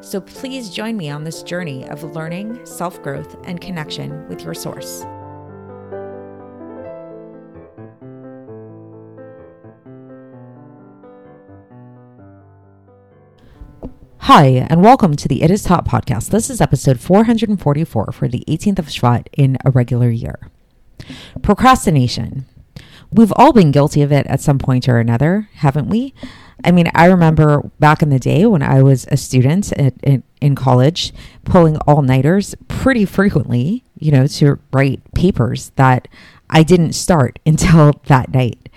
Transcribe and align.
So 0.00 0.20
please 0.20 0.70
join 0.70 0.96
me 0.96 1.10
on 1.10 1.24
this 1.24 1.42
journey 1.42 1.88
of 1.88 2.02
learning, 2.02 2.64
self 2.66 3.02
growth, 3.02 3.36
and 3.44 3.60
connection 3.60 4.28
with 4.28 4.42
your 4.42 4.54
source. 4.54 5.04
Hi, 14.26 14.66
and 14.70 14.82
welcome 14.82 15.16
to 15.16 15.28
the 15.28 15.42
It 15.42 15.50
Is 15.50 15.62
Taught 15.62 15.84
podcast. 15.84 16.30
This 16.30 16.48
is 16.48 16.62
episode 16.62 16.98
444 16.98 18.10
for 18.10 18.26
the 18.26 18.42
18th 18.48 18.78
of 18.78 18.86
Shvat 18.86 19.26
in 19.34 19.58
a 19.66 19.70
regular 19.70 20.08
year. 20.08 20.50
Procrastination. 21.42 22.46
We've 23.12 23.34
all 23.36 23.52
been 23.52 23.70
guilty 23.70 24.00
of 24.00 24.10
it 24.12 24.26
at 24.26 24.40
some 24.40 24.58
point 24.58 24.88
or 24.88 24.98
another, 24.98 25.50
haven't 25.56 25.88
we? 25.88 26.14
I 26.62 26.70
mean, 26.70 26.88
I 26.94 27.06
remember 27.06 27.70
back 27.80 28.02
in 28.02 28.10
the 28.10 28.18
day 28.18 28.46
when 28.46 28.62
I 28.62 28.82
was 28.82 29.06
a 29.10 29.16
student 29.16 29.72
at, 29.72 29.94
in, 30.40 30.54
college, 30.54 31.12
pulling 31.44 31.76
all 31.78 32.02
nighters 32.02 32.54
pretty 32.68 33.04
frequently, 33.04 33.82
you 33.98 34.12
know, 34.12 34.26
to 34.26 34.58
write 34.72 35.00
papers 35.14 35.72
that 35.76 36.06
I 36.50 36.62
didn't 36.62 36.92
start 36.92 37.38
until 37.46 37.92
that 38.06 38.32
night, 38.32 38.68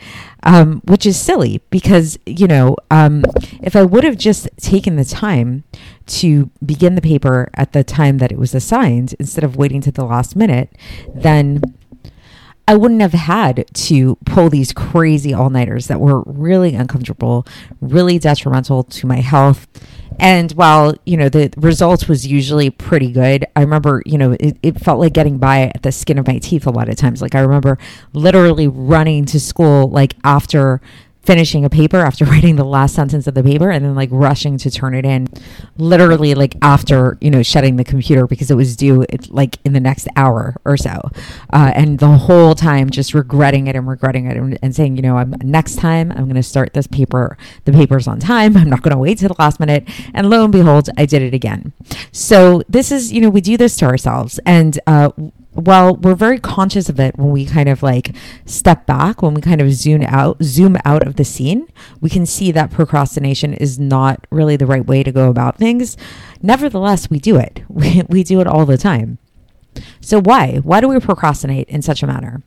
um, 0.44 0.81
which 0.86 1.06
is 1.06 1.19
silly 1.19 1.61
because, 1.69 2.17
you 2.25 2.47
know, 2.47 2.78
um, 2.89 3.23
if 3.61 3.75
I 3.75 3.84
would 3.84 4.03
have 4.03 4.17
just 4.17 4.50
taken 4.58 4.95
the 4.95 5.06
time 5.06 5.64
to 6.08 6.50
begin 6.66 6.95
the 6.95 7.02
paper 7.02 7.50
at 7.53 7.73
the 7.73 7.84
time 7.84 8.17
that 8.19 8.31
it 8.31 8.38
was 8.38 8.56
assigned 8.56 9.14
instead 9.19 9.44
of 9.44 9.56
waiting 9.56 9.81
to 9.81 9.91
the 9.91 10.06
last 10.06 10.36
minute, 10.36 10.72
then 11.14 11.62
I 12.67 12.75
wouldn't 12.75 13.01
have 13.01 13.13
had 13.13 13.65
to 13.73 14.17
pull 14.25 14.49
these 14.49 14.73
crazy 14.73 15.33
all 15.33 15.49
nighters 15.49 15.87
that 15.87 16.01
were 16.01 16.21
really 16.25 16.75
uncomfortable, 16.75 17.47
really 17.79 18.19
detrimental 18.19 18.83
to 18.83 19.07
my 19.07 19.21
health. 19.21 19.67
And 20.19 20.51
while, 20.53 20.95
you 21.05 21.15
know, 21.15 21.29
the 21.29 21.53
result 21.57 22.09
was 22.09 22.27
usually 22.27 22.69
pretty 22.69 23.11
good, 23.11 23.45
I 23.55 23.61
remember, 23.61 24.01
you 24.05 24.17
know, 24.17 24.33
it, 24.39 24.57
it, 24.63 24.81
felt 24.81 24.99
like 24.99 25.13
getting 25.13 25.38
by 25.38 25.71
at 25.73 25.83
the 25.83 25.91
skin 25.91 26.17
of 26.17 26.27
my 26.27 26.39
teeth 26.39 26.65
a 26.65 26.71
lot 26.71 26.89
of 26.89 26.95
times. 26.95 27.21
Like 27.21 27.35
I 27.35 27.39
remember 27.39 27.77
literally 28.13 28.67
running 28.67 29.25
to 29.25 29.39
school 29.39 29.89
like 29.89 30.15
after 30.23 30.81
finishing 31.28 31.66
a 31.66 31.70
paper 31.70 31.97
after 31.97 32.23
writing 32.33 32.56
the 32.56 32.64
last 32.64 32.95
sentence 32.95 33.28
of 33.28 33.33
the 33.33 33.44
paper 33.44 33.70
and 33.70 33.83
then 33.83 33.94
like 33.94 34.09
rushing 34.11 34.58
to 34.58 34.72
turn 34.72 34.95
it 34.95 35.06
in 35.06 35.28
literally 35.78 36.34
like 36.34 36.56
after 36.61 37.17
you 37.19 37.30
know 37.30 37.44
shutting 37.44 37.75
the 37.75 37.84
computer 37.84 38.25
because 38.25 38.50
it 38.50 38.56
was 38.56 38.78
due 38.78 39.06
like 39.30 39.58
in 39.66 39.73
the 39.73 39.80
next 39.80 40.08
hour 40.16 40.56
or 40.64 40.78
so. 40.78 41.11
Uh, 41.52 41.72
and 41.75 42.00
the 42.00 42.08
whole 42.08 42.56
time 42.56 42.89
just 42.89 43.14
regretting 43.14 43.67
it 43.67 43.75
and 43.75 43.88
regretting 43.88 44.25
it 44.25 44.38
and, 44.38 44.58
and 44.64 44.73
saying 44.73 44.95
you 44.95 45.02
know 45.02 45.17
I'm, 45.17 45.36
next 45.44 45.75
time 45.75 46.11
i'm 46.11 46.23
going 46.23 46.36
to 46.36 46.44
start 46.44 46.73
this 46.73 46.88
paper 46.88 47.38
the 47.66 47.73
papers 47.73 48.08
on 48.08 48.19
time 48.19 48.56
i'm 48.56 48.69
not 48.69 48.81
going 48.81 48.94
to 48.94 48.97
wait 48.97 49.18
to 49.19 49.28
the 49.28 49.35
last 49.38 49.59
minute. 49.59 49.88
And 50.13 50.30
lo 50.30 50.46
and 50.46 50.51
behold 50.51 50.90
i 50.97 51.06
did 51.06 51.22
it 51.22 51.34
again. 51.34 51.74
So 52.13 52.63
this 52.69 52.90
is 52.91 53.12
you 53.12 53.19
know 53.19 53.30
we 53.30 53.41
do 53.41 53.57
this 53.57 53.75
to 53.78 53.85
ourselves. 53.85 54.40
And 54.46 54.80
uh, 54.88 55.12
while 55.57 55.95
we're 55.95 56.16
very 56.16 56.38
conscious 56.38 56.88
of 56.88 57.00
it 57.00 57.18
when 57.18 57.31
we 57.31 57.45
kind 57.45 57.68
of 57.68 57.81
like 57.81 58.16
step 58.45 58.85
back, 58.85 59.23
when 59.23 59.34
we 59.34 59.41
kind 59.41 59.59
of 59.59 59.73
zoom 59.73 60.03
out, 60.03 60.41
zoom 60.44 60.78
out 60.85 61.06
of 61.06 61.16
the 61.16 61.25
scene, 61.25 61.68
we 62.00 62.09
can 62.09 62.28
see 62.28 62.51
that 62.51 62.69
procrastination 62.69 63.53
is 63.53 63.79
not 63.79 64.25
really 64.29 64.56
the 64.56 64.68
right 64.68 64.85
way 64.85 65.01
to 65.01 65.12
go 65.12 65.29
about 65.29 65.57
things. 65.57 65.97
Nevertheless, 66.44 67.09
we 67.09 67.19
do 67.19 67.38
it. 67.38 67.63
We, 67.78 68.01
we 68.09 68.23
do 68.23 68.41
it 68.41 68.47
all 68.47 68.66
the 68.66 68.78
time. 68.78 69.19
So 70.01 70.19
why? 70.19 70.57
Why 70.57 70.81
do 70.81 70.88
we 70.88 70.99
procrastinate 70.99 71.69
in 71.69 71.81
such 71.81 72.03
a 72.03 72.07
manner? 72.07 72.41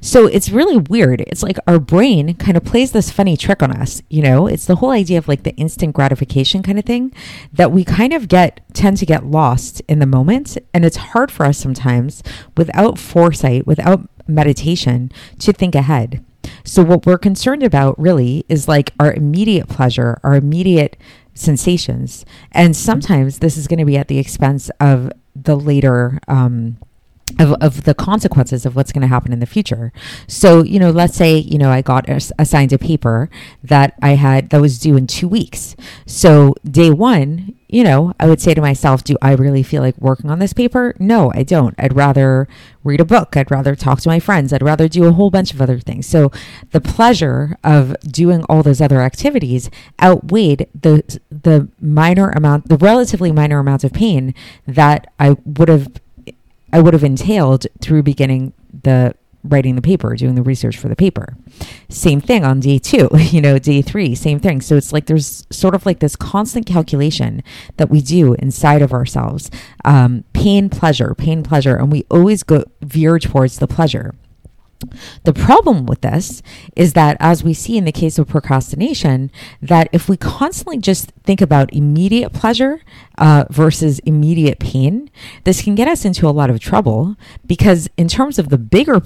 So 0.00 0.26
it's 0.26 0.50
really 0.50 0.78
weird. 0.78 1.20
It's 1.22 1.42
like 1.42 1.58
our 1.66 1.78
brain 1.78 2.34
kind 2.34 2.56
of 2.56 2.64
plays 2.64 2.92
this 2.92 3.10
funny 3.10 3.36
trick 3.36 3.62
on 3.62 3.72
us, 3.72 4.02
you 4.08 4.22
know? 4.22 4.46
It's 4.46 4.66
the 4.66 4.76
whole 4.76 4.90
idea 4.90 5.18
of 5.18 5.28
like 5.28 5.42
the 5.42 5.54
instant 5.56 5.94
gratification 5.94 6.62
kind 6.62 6.78
of 6.78 6.84
thing 6.84 7.12
that 7.52 7.72
we 7.72 7.84
kind 7.84 8.12
of 8.12 8.28
get 8.28 8.60
tend 8.72 8.96
to 8.98 9.06
get 9.06 9.26
lost 9.26 9.82
in 9.88 9.98
the 9.98 10.06
moment 10.06 10.56
and 10.72 10.84
it's 10.84 10.96
hard 10.96 11.30
for 11.30 11.44
us 11.44 11.58
sometimes 11.58 12.22
without 12.56 12.98
foresight, 12.98 13.66
without 13.66 14.08
meditation 14.26 15.10
to 15.40 15.52
think 15.52 15.74
ahead. 15.74 16.24
So 16.64 16.82
what 16.82 17.06
we're 17.06 17.18
concerned 17.18 17.62
about 17.62 17.98
really 17.98 18.44
is 18.48 18.68
like 18.68 18.92
our 19.00 19.12
immediate 19.12 19.68
pleasure, 19.68 20.18
our 20.22 20.34
immediate 20.34 20.96
sensations. 21.34 22.24
And 22.52 22.76
sometimes 22.76 23.38
this 23.38 23.56
is 23.56 23.66
going 23.68 23.78
to 23.78 23.84
be 23.84 23.96
at 23.96 24.08
the 24.08 24.18
expense 24.18 24.70
of 24.80 25.10
the 25.44 25.56
later 25.56 26.18
um, 26.28 26.76
of, 27.38 27.52
of 27.60 27.84
the 27.84 27.94
consequences 27.94 28.64
of 28.66 28.76
what's 28.76 28.92
going 28.92 29.02
to 29.02 29.08
happen 29.08 29.32
in 29.32 29.40
the 29.40 29.46
future. 29.46 29.92
So, 30.26 30.62
you 30.62 30.78
know, 30.78 30.90
let's 30.90 31.16
say, 31.16 31.38
you 31.38 31.58
know, 31.58 31.70
I 31.70 31.82
got 31.82 32.08
assigned 32.38 32.72
a 32.72 32.78
paper 32.78 33.30
that 33.62 33.94
I 34.02 34.10
had 34.10 34.50
that 34.50 34.60
was 34.60 34.78
due 34.78 34.96
in 34.96 35.06
two 35.06 35.28
weeks. 35.28 35.76
So, 36.06 36.54
day 36.64 36.90
one, 36.90 37.54
you 37.68 37.84
know, 37.84 38.14
I 38.18 38.26
would 38.26 38.40
say 38.40 38.54
to 38.54 38.60
myself, 38.60 39.04
do 39.04 39.16
I 39.20 39.32
really 39.32 39.62
feel 39.62 39.82
like 39.82 39.96
working 39.98 40.30
on 40.30 40.38
this 40.38 40.54
paper? 40.54 40.94
No, 40.98 41.30
I 41.34 41.42
don't. 41.42 41.74
I'd 41.78 41.94
rather 41.94 42.48
read 42.82 43.00
a 43.00 43.04
book. 43.04 43.36
I'd 43.36 43.50
rather 43.50 43.74
talk 43.74 44.00
to 44.00 44.08
my 44.08 44.18
friends. 44.18 44.52
I'd 44.52 44.62
rather 44.62 44.88
do 44.88 45.04
a 45.04 45.12
whole 45.12 45.30
bunch 45.30 45.52
of 45.52 45.60
other 45.60 45.78
things. 45.78 46.06
So, 46.06 46.32
the 46.70 46.80
pleasure 46.80 47.58
of 47.62 47.94
doing 48.00 48.42
all 48.44 48.62
those 48.62 48.80
other 48.80 49.02
activities 49.02 49.70
outweighed 50.02 50.66
the 50.74 51.20
the 51.30 51.68
minor 51.80 52.30
amount, 52.30 52.68
the 52.68 52.78
relatively 52.78 53.32
minor 53.32 53.58
amount 53.58 53.84
of 53.84 53.92
pain 53.92 54.34
that 54.66 55.12
I 55.20 55.36
would 55.44 55.68
have 55.68 55.88
I 56.72 56.80
would 56.80 56.94
have 56.94 57.04
entailed 57.04 57.66
through 57.80 58.02
beginning 58.02 58.52
the 58.82 59.14
writing 59.44 59.76
the 59.76 59.82
paper, 59.82 60.14
doing 60.16 60.34
the 60.34 60.42
research 60.42 60.76
for 60.76 60.88
the 60.88 60.96
paper. 60.96 61.36
Same 61.88 62.20
thing 62.20 62.44
on 62.44 62.60
day 62.60 62.78
two, 62.78 63.08
you 63.18 63.40
know, 63.40 63.58
day 63.58 63.82
three, 63.82 64.14
same 64.14 64.40
thing. 64.40 64.60
So 64.60 64.76
it's 64.76 64.92
like 64.92 65.06
there's 65.06 65.46
sort 65.50 65.74
of 65.74 65.86
like 65.86 66.00
this 66.00 66.16
constant 66.16 66.66
calculation 66.66 67.42
that 67.76 67.88
we 67.88 68.00
do 68.00 68.34
inside 68.34 68.82
of 68.82 68.92
ourselves 68.92 69.50
um, 69.84 70.24
pain, 70.32 70.68
pleasure, 70.68 71.14
pain, 71.14 71.42
pleasure. 71.42 71.76
And 71.76 71.90
we 71.90 72.04
always 72.10 72.42
go 72.42 72.64
veer 72.82 73.18
towards 73.18 73.58
the 73.58 73.66
pleasure. 73.68 74.14
The 75.24 75.32
problem 75.32 75.86
with 75.86 76.02
this 76.02 76.42
is 76.76 76.92
that, 76.92 77.16
as 77.18 77.42
we 77.42 77.52
see 77.52 77.76
in 77.76 77.84
the 77.84 77.92
case 77.92 78.18
of 78.18 78.28
procrastination, 78.28 79.30
that 79.60 79.88
if 79.92 80.08
we 80.08 80.16
constantly 80.16 80.78
just 80.78 81.10
think 81.24 81.40
about 81.40 81.72
immediate 81.72 82.32
pleasure 82.32 82.82
uh, 83.18 83.44
versus 83.50 83.98
immediate 84.00 84.60
pain, 84.60 85.10
this 85.44 85.62
can 85.62 85.74
get 85.74 85.88
us 85.88 86.04
into 86.04 86.28
a 86.28 86.30
lot 86.30 86.50
of 86.50 86.60
trouble 86.60 87.16
because, 87.46 87.88
in 87.96 88.08
terms 88.08 88.38
of 88.38 88.50
the 88.50 88.58
bigger 88.58 89.00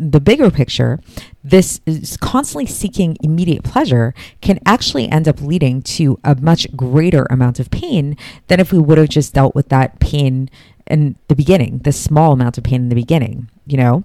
the 0.00 0.20
bigger 0.20 0.50
picture, 0.50 1.00
this 1.42 1.80
is 1.84 2.16
constantly 2.16 2.66
seeking 2.66 3.16
immediate 3.20 3.64
pleasure 3.64 4.14
can 4.40 4.60
actually 4.64 5.08
end 5.08 5.26
up 5.26 5.40
leading 5.40 5.82
to 5.82 6.18
a 6.22 6.36
much 6.36 6.68
greater 6.76 7.26
amount 7.30 7.58
of 7.58 7.70
pain 7.70 8.16
than 8.46 8.60
if 8.60 8.72
we 8.72 8.78
would 8.78 8.98
have 8.98 9.08
just 9.08 9.34
dealt 9.34 9.56
with 9.56 9.68
that 9.70 9.98
pain 9.98 10.48
in 10.86 11.16
the 11.26 11.34
beginning, 11.34 11.78
the 11.78 11.92
small 11.92 12.32
amount 12.32 12.58
of 12.58 12.64
pain 12.64 12.82
in 12.82 12.88
the 12.88 12.94
beginning, 12.94 13.50
you 13.66 13.76
know? 13.76 14.04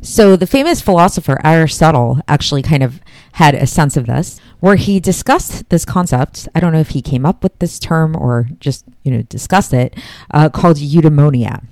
So 0.00 0.36
the 0.36 0.46
famous 0.46 0.80
philosopher 0.80 1.38
Aristotle 1.44 2.18
actually 2.28 2.62
kind 2.62 2.82
of 2.82 3.00
had 3.32 3.54
a 3.54 3.66
sense 3.66 3.96
of 3.96 4.06
this, 4.06 4.40
where 4.60 4.76
he 4.76 5.00
discussed 5.00 5.68
this 5.70 5.84
concept. 5.84 6.48
I 6.54 6.60
don't 6.60 6.72
know 6.72 6.80
if 6.80 6.90
he 6.90 7.02
came 7.02 7.26
up 7.26 7.42
with 7.42 7.58
this 7.58 7.78
term 7.78 8.16
or 8.16 8.48
just 8.60 8.84
you 9.02 9.10
know 9.10 9.22
discussed 9.22 9.72
it, 9.72 9.94
uh, 10.32 10.48
called 10.48 10.76
eudaimonia. 10.76 11.64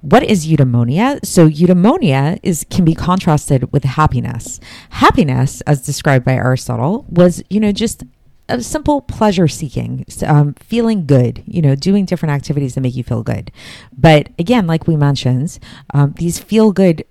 What 0.00 0.22
is 0.22 0.46
eudaimonia? 0.46 1.24
So 1.24 1.48
eudaimonia 1.48 2.38
is 2.42 2.64
can 2.70 2.84
be 2.84 2.94
contrasted 2.94 3.72
with 3.72 3.84
happiness. 3.84 4.60
Happiness, 4.90 5.60
as 5.62 5.82
described 5.82 6.24
by 6.24 6.34
Aristotle, 6.34 7.06
was 7.08 7.42
you 7.48 7.60
know 7.60 7.72
just 7.72 8.04
a 8.48 8.62
simple 8.62 9.02
pleasure 9.02 9.46
seeking, 9.46 10.06
um, 10.26 10.54
feeling 10.54 11.06
good, 11.06 11.42
you 11.46 11.60
know, 11.60 11.74
doing 11.74 12.06
different 12.06 12.34
activities 12.34 12.74
that 12.74 12.80
make 12.80 12.96
you 12.96 13.04
feel 13.04 13.22
good. 13.22 13.52
But 13.96 14.28
again, 14.38 14.66
like 14.66 14.86
we 14.86 14.96
mentioned, 14.96 15.58
um, 15.92 16.14
these 16.16 16.38
feel 16.38 16.72
good 16.72 17.04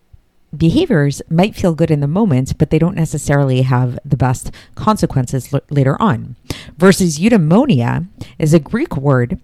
behaviors 0.55 1.21
might 1.29 1.55
feel 1.55 1.75
good 1.75 1.91
in 1.91 1.99
the 1.99 2.07
moment, 2.07 2.57
but 2.57 2.69
they 2.69 2.79
don't 2.79 2.95
necessarily 2.95 3.63
have 3.63 3.99
the 4.05 4.17
best 4.17 4.51
consequences 4.75 5.53
l- 5.53 5.61
later 5.69 6.01
on. 6.01 6.35
Versus 6.77 7.19
eudaimonia 7.19 8.07
is 8.39 8.53
a 8.53 8.59
Greek 8.59 8.95
word 8.95 9.39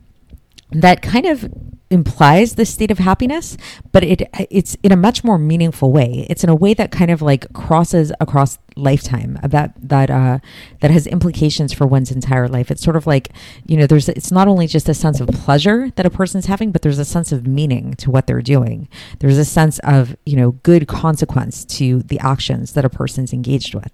that 0.74 1.02
kind 1.02 1.25
of 1.25 1.50
implies 1.94 2.56
the 2.56 2.66
state 2.66 2.90
of 2.90 2.98
happiness, 2.98 3.56
but 3.92 4.04
it 4.04 4.28
it's 4.50 4.75
in 4.81 4.92
a 4.92 4.96
much 4.96 5.24
more 5.24 5.38
meaningful 5.38 5.92
way. 5.92 6.25
It's 6.30 6.44
in 6.44 6.50
a 6.50 6.56
way 6.56 6.74
that 6.74 6.92
kind 6.92 7.12
of 7.12 7.22
like 7.22 7.52
crosses 7.54 8.12
across 8.20 8.58
lifetime 8.75 9.38
that 9.44 9.74
that 9.78 10.10
uh, 10.10 10.40
that 10.81 10.90
has 10.90 11.06
implications 11.06 11.72
for 11.72 11.86
one's 11.86 12.12
entire 12.12 12.48
life. 12.48 12.72
It's 12.72 12.81
sort 12.81 12.96
of 12.96 13.06
like 13.06 13.30
you 13.68 13.78
know, 13.78 13.86
there's 13.86 14.10
it's 14.10 14.31
not 14.31 14.48
only 14.48 14.66
just 14.66 14.90
a 14.90 14.94
sense 14.94 15.22
of 15.22 15.28
pleasure 15.30 15.92
that 15.96 16.06
a 16.06 16.10
person's 16.10 16.48
having, 16.48 16.72
but 16.72 16.81
there's 16.81 17.00
a 17.00 17.06
sense 17.06 17.31
of 17.31 17.46
meaning 17.46 17.94
to 17.96 18.10
what 18.10 18.25
they're 18.25 18.42
doing. 18.42 18.90
There's 19.20 19.38
a 19.38 19.46
sense 19.46 19.78
of 19.80 20.16
you 20.25 20.36
know 20.36 20.54
good 20.64 20.88
consequence 20.88 21.64
to 21.78 22.02
the 22.02 22.20
actions 22.20 22.74
that 22.74 22.86
a 22.86 22.90
person's 22.90 23.34
engaged 23.34 23.75
with. 23.75 23.92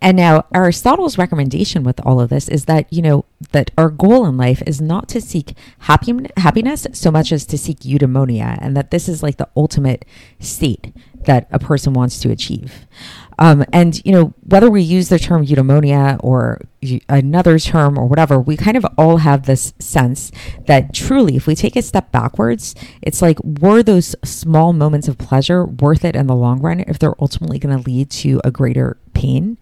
And 0.00 0.16
now 0.16 0.46
Aristotle's 0.54 1.18
recommendation 1.18 1.82
with 1.82 2.00
all 2.06 2.20
of 2.20 2.30
this 2.30 2.48
is 2.48 2.66
that, 2.66 2.92
you 2.92 3.02
know, 3.02 3.24
that 3.50 3.70
our 3.76 3.90
goal 3.90 4.26
in 4.26 4.36
life 4.36 4.62
is 4.66 4.80
not 4.80 5.08
to 5.08 5.20
seek 5.20 5.56
happy, 5.80 6.14
happiness 6.36 6.86
so 6.92 7.10
much 7.10 7.32
as 7.32 7.44
to 7.46 7.58
seek 7.58 7.80
eudaimonia, 7.80 8.58
and 8.60 8.76
that 8.76 8.90
this 8.90 9.08
is 9.08 9.22
like 9.22 9.38
the 9.38 9.48
ultimate 9.56 10.04
state 10.38 10.92
that 11.24 11.48
a 11.50 11.58
person 11.58 11.92
wants 11.92 12.20
to 12.20 12.30
achieve. 12.30 12.86
Um, 13.40 13.64
and, 13.72 14.04
you 14.04 14.12
know, 14.12 14.34
whether 14.44 14.70
we 14.70 14.82
use 14.82 15.08
the 15.08 15.18
term 15.18 15.46
eudaimonia 15.46 16.18
or 16.20 16.60
another 17.08 17.58
term 17.58 17.98
or 17.98 18.06
whatever, 18.06 18.40
we 18.40 18.56
kind 18.56 18.76
of 18.76 18.86
all 18.96 19.18
have 19.18 19.46
this 19.46 19.74
sense 19.78 20.32
that 20.66 20.92
truly, 20.92 21.36
if 21.36 21.46
we 21.46 21.54
take 21.54 21.76
a 21.76 21.82
step 21.82 22.10
backwards, 22.10 22.74
it's 23.02 23.22
like, 23.22 23.38
were 23.42 23.82
those 23.82 24.16
small 24.24 24.72
moments 24.72 25.06
of 25.06 25.18
pleasure 25.18 25.64
worth 25.64 26.04
it 26.04 26.16
in 26.16 26.26
the 26.26 26.34
long 26.34 26.60
run 26.60 26.80
if 26.80 26.98
they're 26.98 27.20
ultimately 27.20 27.58
going 27.58 27.76
to 27.76 27.84
lead 27.88 28.10
to 28.10 28.40
a 28.44 28.50
greater 28.50 28.96
pain? 29.12 29.56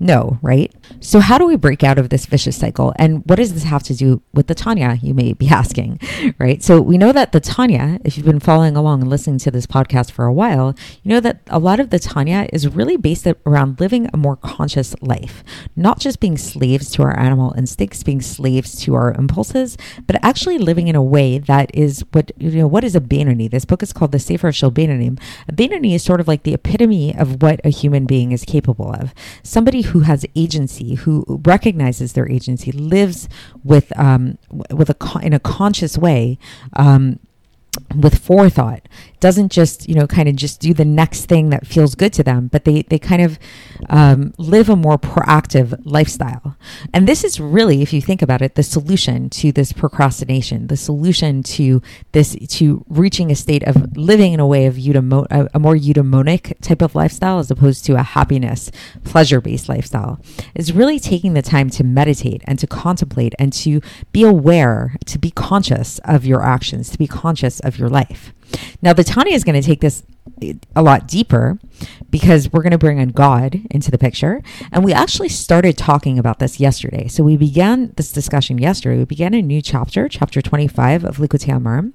No, 0.00 0.38
right? 0.42 0.72
So, 1.00 1.18
how 1.18 1.38
do 1.38 1.46
we 1.46 1.56
break 1.56 1.82
out 1.82 1.98
of 1.98 2.08
this 2.08 2.26
vicious 2.26 2.56
cycle? 2.56 2.92
And 2.96 3.24
what 3.26 3.36
does 3.36 3.52
this 3.52 3.64
have 3.64 3.82
to 3.84 3.94
do 3.94 4.22
with 4.32 4.46
the 4.46 4.54
Tanya, 4.54 4.96
you 5.02 5.12
may 5.12 5.32
be 5.32 5.48
asking, 5.50 6.00
right? 6.38 6.62
So, 6.62 6.80
we 6.80 6.96
know 6.96 7.12
that 7.12 7.32
the 7.32 7.40
Tanya, 7.40 7.98
if 8.04 8.16
you've 8.16 8.26
been 8.26 8.38
following 8.38 8.76
along 8.76 9.00
and 9.00 9.10
listening 9.10 9.38
to 9.38 9.50
this 9.50 9.66
podcast 9.66 10.12
for 10.12 10.24
a 10.24 10.32
while, 10.32 10.74
you 11.02 11.10
know 11.10 11.20
that 11.20 11.40
a 11.48 11.58
lot 11.58 11.80
of 11.80 11.90
the 11.90 11.98
Tanya 11.98 12.48
is 12.52 12.68
really 12.68 12.96
based 12.96 13.26
around 13.44 13.80
living 13.80 14.08
a 14.12 14.16
more 14.16 14.36
conscious 14.36 14.94
life, 15.00 15.42
not 15.74 15.98
just 15.98 16.20
being 16.20 16.38
slaves 16.38 16.90
to 16.92 17.02
our 17.02 17.18
animal 17.18 17.52
instincts, 17.58 18.04
being 18.04 18.20
slaves 18.20 18.80
to 18.82 18.94
our 18.94 19.12
impulses, 19.14 19.76
but 20.06 20.22
actually 20.22 20.58
living 20.58 20.86
in 20.86 20.94
a 20.94 21.02
way 21.02 21.38
that 21.38 21.74
is 21.74 22.04
what, 22.12 22.30
you 22.38 22.50
know, 22.52 22.68
what 22.68 22.84
is 22.84 22.94
a 22.94 23.00
Benoni? 23.00 23.48
This 23.48 23.64
book 23.64 23.82
is 23.82 23.92
called 23.92 24.12
The 24.12 24.20
Sefer 24.20 24.52
Shel 24.52 24.70
Beinonim. 24.70 25.20
A 25.48 25.52
Benoni 25.52 25.94
is 25.94 26.04
sort 26.04 26.20
of 26.20 26.28
like 26.28 26.44
the 26.44 26.54
epitome 26.54 27.16
of 27.16 27.42
what 27.42 27.60
a 27.64 27.70
human 27.70 28.06
being 28.06 28.30
is 28.30 28.44
capable 28.44 28.92
of. 28.92 29.12
Somebody 29.42 29.82
who 29.88 30.00
has 30.00 30.24
agency, 30.34 30.94
who 30.94 31.24
recognizes 31.44 32.12
their 32.12 32.28
agency, 32.28 32.72
lives 32.72 33.28
with 33.64 33.96
um, 33.98 34.38
with 34.70 34.90
a 34.90 35.20
in 35.22 35.32
a 35.32 35.40
conscious 35.40 35.98
way. 35.98 36.38
Um, 36.74 37.20
with 37.94 38.18
forethought. 38.18 38.88
Doesn't 39.20 39.50
just 39.50 39.88
you 39.88 39.94
know 39.94 40.06
kind 40.06 40.28
of 40.28 40.36
just 40.36 40.60
do 40.60 40.74
the 40.74 40.84
next 40.84 41.26
thing 41.26 41.50
that 41.50 41.66
feels 41.66 41.94
good 41.94 42.12
to 42.14 42.22
them 42.22 42.48
but 42.48 42.64
they 42.64 42.82
they 42.82 42.98
kind 42.98 43.22
of 43.22 43.38
um, 43.88 44.34
live 44.38 44.68
a 44.68 44.76
more 44.76 44.98
proactive 44.98 45.80
lifestyle. 45.84 46.56
And 46.92 47.06
this 47.06 47.24
is 47.24 47.40
really 47.40 47.82
if 47.82 47.92
you 47.92 48.00
think 48.00 48.22
about 48.22 48.42
it 48.42 48.54
the 48.54 48.62
solution 48.62 49.30
to 49.30 49.52
this 49.52 49.72
procrastination 49.72 50.66
the 50.66 50.76
solution 50.76 51.42
to 51.42 51.82
this 52.12 52.36
to 52.48 52.84
reaching 52.88 53.30
a 53.30 53.34
state 53.34 53.62
of 53.64 53.96
living 53.96 54.32
in 54.32 54.40
a 54.40 54.46
way 54.46 54.66
of 54.66 54.74
eudaimo- 54.74 55.26
a, 55.30 55.48
a 55.54 55.58
more 55.58 55.74
eudaimonic 55.74 56.58
type 56.60 56.82
of 56.82 56.94
lifestyle 56.94 57.38
as 57.38 57.50
opposed 57.50 57.84
to 57.84 57.94
a 57.94 58.02
happiness 58.02 58.70
pleasure 59.04 59.40
based 59.40 59.68
lifestyle 59.68 60.20
is 60.54 60.72
really 60.72 60.98
taking 60.98 61.34
the 61.34 61.42
time 61.42 61.70
to 61.70 61.84
meditate 61.84 62.42
and 62.46 62.58
to 62.58 62.66
contemplate 62.66 63.34
and 63.38 63.52
to 63.52 63.80
be 64.12 64.22
aware 64.22 64.96
to 65.06 65.18
be 65.18 65.30
conscious 65.30 65.98
of 66.04 66.24
your 66.24 66.42
actions 66.42 66.90
to 66.90 66.98
be 66.98 67.06
conscious 67.06 67.60
of 67.68 67.78
your 67.78 67.88
life 67.88 68.32
now, 68.82 68.92
the 68.92 69.04
Tanya 69.04 69.34
is 69.34 69.44
going 69.44 69.60
to 69.60 69.66
take 69.66 69.80
this 69.80 70.02
a 70.76 70.82
lot 70.82 71.08
deeper 71.08 71.58
because 72.10 72.52
we're 72.52 72.62
going 72.62 72.72
to 72.72 72.78
bring 72.78 72.98
in 72.98 73.10
God 73.10 73.60
into 73.70 73.90
the 73.90 73.98
picture. 73.98 74.42
And 74.70 74.84
we 74.84 74.92
actually 74.92 75.28
started 75.28 75.76
talking 75.76 76.18
about 76.18 76.38
this 76.38 76.60
yesterday. 76.60 77.08
So 77.08 77.24
we 77.24 77.36
began 77.36 77.92
this 77.96 78.12
discussion 78.12 78.58
yesterday. 78.58 78.98
We 78.98 79.04
began 79.04 79.34
a 79.34 79.42
new 79.42 79.60
chapter, 79.60 80.08
chapter 80.08 80.40
25 80.40 81.04
of 81.04 81.16
Likutei 81.16 81.58
Amarim, 81.58 81.92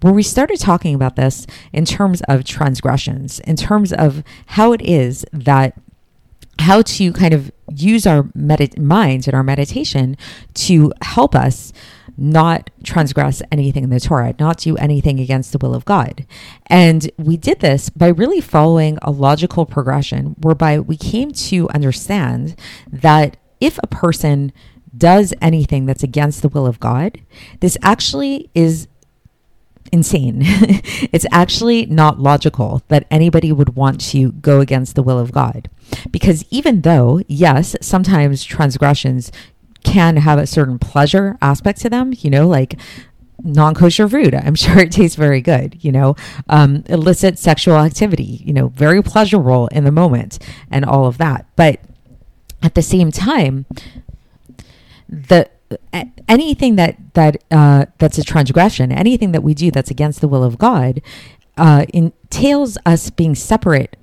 where 0.00 0.12
we 0.12 0.22
started 0.22 0.58
talking 0.58 0.94
about 0.94 1.16
this 1.16 1.46
in 1.72 1.84
terms 1.84 2.20
of 2.22 2.44
transgressions, 2.44 3.38
in 3.40 3.56
terms 3.56 3.92
of 3.92 4.24
how 4.46 4.72
it 4.72 4.82
is 4.82 5.24
that 5.32 5.74
how 6.60 6.82
to 6.82 7.12
kind 7.12 7.34
of 7.34 7.50
use 7.70 8.06
our 8.06 8.30
minds 8.34 9.26
and 9.26 9.34
our 9.34 9.42
meditation 9.42 10.16
to 10.54 10.92
help 11.02 11.34
us 11.34 11.72
not 12.16 12.70
transgress 12.84 13.42
anything 13.50 13.84
in 13.84 13.90
the 13.90 14.00
Torah, 14.00 14.34
not 14.38 14.58
do 14.58 14.76
anything 14.76 15.18
against 15.18 15.52
the 15.52 15.58
will 15.58 15.74
of 15.74 15.84
God. 15.84 16.26
And 16.66 17.10
we 17.18 17.36
did 17.36 17.60
this 17.60 17.90
by 17.90 18.08
really 18.08 18.40
following 18.40 18.98
a 19.02 19.10
logical 19.10 19.66
progression 19.66 20.36
whereby 20.40 20.78
we 20.78 20.96
came 20.96 21.32
to 21.32 21.68
understand 21.70 22.56
that 22.92 23.36
if 23.60 23.78
a 23.82 23.86
person 23.88 24.52
does 24.96 25.34
anything 25.40 25.86
that's 25.86 26.04
against 26.04 26.42
the 26.42 26.48
will 26.48 26.66
of 26.66 26.78
God, 26.78 27.20
this 27.60 27.76
actually 27.82 28.50
is 28.54 28.86
insane. 29.94 30.40
it's 31.12 31.24
actually 31.30 31.86
not 31.86 32.18
logical 32.18 32.82
that 32.88 33.06
anybody 33.10 33.52
would 33.52 33.76
want 33.76 34.00
to 34.00 34.32
go 34.32 34.60
against 34.60 34.96
the 34.96 35.02
will 35.02 35.18
of 35.18 35.32
God. 35.32 35.70
Because 36.10 36.44
even 36.50 36.80
though, 36.80 37.22
yes, 37.28 37.76
sometimes 37.80 38.44
transgressions 38.44 39.30
can 39.84 40.16
have 40.16 40.38
a 40.38 40.46
certain 40.46 40.78
pleasure 40.78 41.38
aspect 41.40 41.80
to 41.82 41.88
them, 41.88 42.12
you 42.18 42.28
know, 42.28 42.48
like 42.48 42.74
non 43.42 43.74
kosher 43.74 44.08
food. 44.08 44.34
I'm 44.34 44.54
sure 44.64 44.78
it 44.80 44.90
tastes 44.90 45.16
very 45.16 45.40
good, 45.40 45.82
you 45.84 45.92
know, 45.92 46.16
um, 46.48 46.82
illicit 46.86 47.38
sexual 47.38 47.76
activity, 47.76 48.42
you 48.44 48.52
know, 48.52 48.68
very 48.68 49.02
pleasurable 49.02 49.68
in 49.68 49.84
the 49.84 49.92
moment 49.92 50.40
and 50.70 50.84
all 50.84 51.06
of 51.06 51.18
that. 51.18 51.46
But 51.54 51.80
at 52.62 52.74
the 52.74 52.82
same 52.82 53.12
time, 53.12 53.66
the 55.08 55.48
anything 56.28 56.76
that 56.76 56.96
that 57.14 57.42
uh, 57.50 57.86
that's 57.98 58.18
a 58.18 58.24
transgression, 58.24 58.92
anything 58.92 59.32
that 59.32 59.42
we 59.42 59.54
do 59.54 59.70
that's 59.70 59.90
against 59.90 60.20
the 60.20 60.28
will 60.28 60.44
of 60.44 60.58
God, 60.58 61.00
uh, 61.56 61.86
entails 61.92 62.78
us 62.86 63.10
being 63.10 63.34
separate 63.34 63.96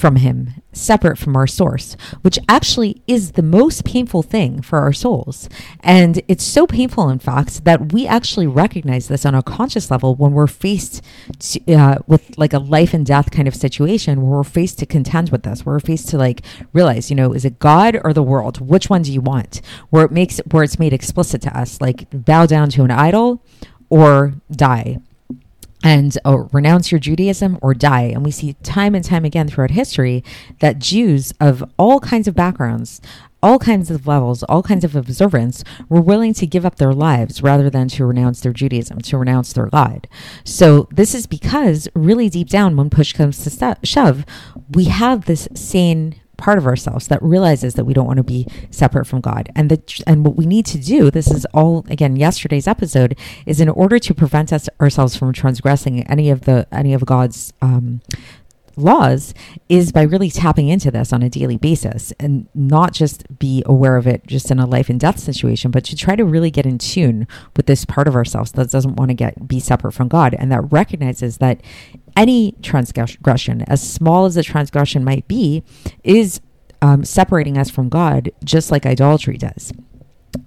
from 0.00 0.16
Him, 0.16 0.54
separate 0.72 1.18
from 1.18 1.36
our 1.36 1.46
source, 1.46 1.96
which 2.22 2.38
actually 2.48 3.02
is 3.06 3.32
the 3.32 3.42
most 3.42 3.84
painful 3.84 4.22
thing 4.22 4.62
for 4.62 4.78
our 4.78 4.92
souls. 4.92 5.48
And 5.80 6.22
it's 6.26 6.42
so 6.42 6.66
painful, 6.66 7.10
in 7.10 7.18
fact, 7.18 7.64
that 7.64 7.92
we 7.92 8.06
actually 8.06 8.46
recognize 8.46 9.08
this 9.08 9.26
on 9.26 9.34
a 9.34 9.42
conscious 9.42 9.90
level 9.90 10.14
when 10.14 10.32
we're 10.32 10.46
faced 10.46 11.04
to, 11.38 11.74
uh, 11.74 11.98
with 12.06 12.38
like 12.38 12.54
a 12.54 12.58
life 12.58 12.94
and 12.94 13.04
death 13.04 13.30
kind 13.30 13.46
of 13.46 13.54
situation 13.54 14.22
where 14.22 14.38
we're 14.38 14.44
faced 14.44 14.78
to 14.78 14.86
contend 14.86 15.30
with 15.30 15.42
this, 15.42 15.64
where 15.66 15.76
we're 15.76 15.80
faced 15.80 16.08
to 16.08 16.18
like 16.18 16.40
realize, 16.72 17.10
you 17.10 17.16
know, 17.16 17.32
is 17.32 17.44
it 17.44 17.58
God 17.58 18.00
or 18.02 18.12
the 18.12 18.22
world? 18.22 18.66
Which 18.66 18.88
one 18.88 19.02
do 19.02 19.12
you 19.12 19.20
want? 19.20 19.60
Where 19.90 20.04
it 20.06 20.10
makes, 20.10 20.38
where 20.50 20.64
it's 20.64 20.78
made 20.78 20.94
explicit 20.94 21.42
to 21.42 21.56
us, 21.56 21.80
like 21.80 22.08
bow 22.10 22.46
down 22.46 22.70
to 22.70 22.84
an 22.84 22.90
idol 22.90 23.44
or 23.90 24.34
die 24.50 24.98
and 25.82 26.16
uh, 26.24 26.38
renounce 26.52 26.92
your 26.92 26.98
Judaism 26.98 27.58
or 27.62 27.74
die. 27.74 28.02
And 28.02 28.24
we 28.24 28.30
see 28.30 28.54
time 28.62 28.94
and 28.94 29.04
time 29.04 29.24
again 29.24 29.48
throughout 29.48 29.70
history 29.70 30.22
that 30.60 30.78
Jews 30.78 31.32
of 31.40 31.64
all 31.78 32.00
kinds 32.00 32.28
of 32.28 32.34
backgrounds, 32.34 33.00
all 33.42 33.58
kinds 33.58 33.90
of 33.90 34.06
levels, 34.06 34.42
all 34.44 34.62
kinds 34.62 34.84
of 34.84 34.94
observance 34.94 35.64
were 35.88 36.00
willing 36.00 36.34
to 36.34 36.46
give 36.46 36.66
up 36.66 36.76
their 36.76 36.92
lives 36.92 37.42
rather 37.42 37.70
than 37.70 37.88
to 37.88 38.04
renounce 38.04 38.40
their 38.40 38.52
Judaism, 38.52 39.00
to 39.00 39.16
renounce 39.16 39.52
their 39.52 39.66
God. 39.66 40.08
So 40.44 40.88
this 40.90 41.14
is 41.14 41.26
because 41.26 41.88
really 41.94 42.28
deep 42.28 42.48
down, 42.48 42.76
when 42.76 42.90
push 42.90 43.12
comes 43.14 43.42
to 43.44 43.76
shove, 43.82 44.26
we 44.70 44.84
have 44.84 45.24
this 45.24 45.48
sane 45.54 46.20
part 46.40 46.58
of 46.58 46.66
ourselves 46.66 47.06
that 47.08 47.22
realizes 47.22 47.74
that 47.74 47.84
we 47.84 47.94
don't 47.94 48.06
want 48.06 48.16
to 48.16 48.24
be 48.24 48.46
separate 48.70 49.04
from 49.04 49.20
God. 49.20 49.50
And 49.54 49.70
the 49.70 50.02
and 50.06 50.24
what 50.24 50.36
we 50.36 50.46
need 50.46 50.66
to 50.66 50.78
do, 50.78 51.10
this 51.10 51.30
is 51.30 51.46
all 51.54 51.84
again 51.88 52.16
yesterday's 52.16 52.66
episode, 52.66 53.16
is 53.46 53.60
in 53.60 53.68
order 53.68 53.98
to 53.98 54.14
prevent 54.14 54.52
us 54.52 54.68
ourselves 54.80 55.14
from 55.14 55.32
transgressing 55.32 56.02
any 56.08 56.30
of 56.30 56.42
the 56.42 56.66
any 56.72 56.94
of 56.94 57.04
God's 57.04 57.52
um, 57.62 58.00
laws 58.76 59.34
is 59.68 59.92
by 59.92 60.02
really 60.02 60.30
tapping 60.30 60.68
into 60.68 60.90
this 60.90 61.12
on 61.12 61.22
a 61.22 61.28
daily 61.28 61.56
basis 61.56 62.12
and 62.18 62.48
not 62.54 62.92
just 62.92 63.38
be 63.38 63.62
aware 63.66 63.96
of 63.96 64.06
it 64.06 64.26
just 64.26 64.50
in 64.50 64.58
a 64.58 64.66
life 64.66 64.88
and 64.88 64.98
death 64.98 65.18
situation, 65.18 65.70
but 65.70 65.84
to 65.84 65.96
try 65.96 66.16
to 66.16 66.24
really 66.24 66.50
get 66.50 66.66
in 66.66 66.78
tune 66.78 67.26
with 67.56 67.66
this 67.66 67.84
part 67.84 68.08
of 68.08 68.14
ourselves 68.14 68.52
that 68.52 68.70
doesn't 68.70 68.96
want 68.96 69.10
to 69.10 69.14
get 69.14 69.46
be 69.48 69.60
separate 69.60 69.92
from 69.92 70.08
God 70.08 70.34
and 70.34 70.50
that 70.52 70.72
recognizes 70.72 71.38
that 71.38 71.62
any 72.16 72.52
transgression, 72.62 73.62
as 73.62 73.88
small 73.88 74.24
as 74.24 74.34
the 74.34 74.42
transgression 74.42 75.04
might 75.04 75.26
be, 75.28 75.62
is 76.02 76.40
um, 76.82 77.04
separating 77.04 77.58
us 77.58 77.70
from 77.70 77.88
God, 77.88 78.30
just 78.44 78.70
like 78.70 78.86
idolatry 78.86 79.36
does. 79.36 79.72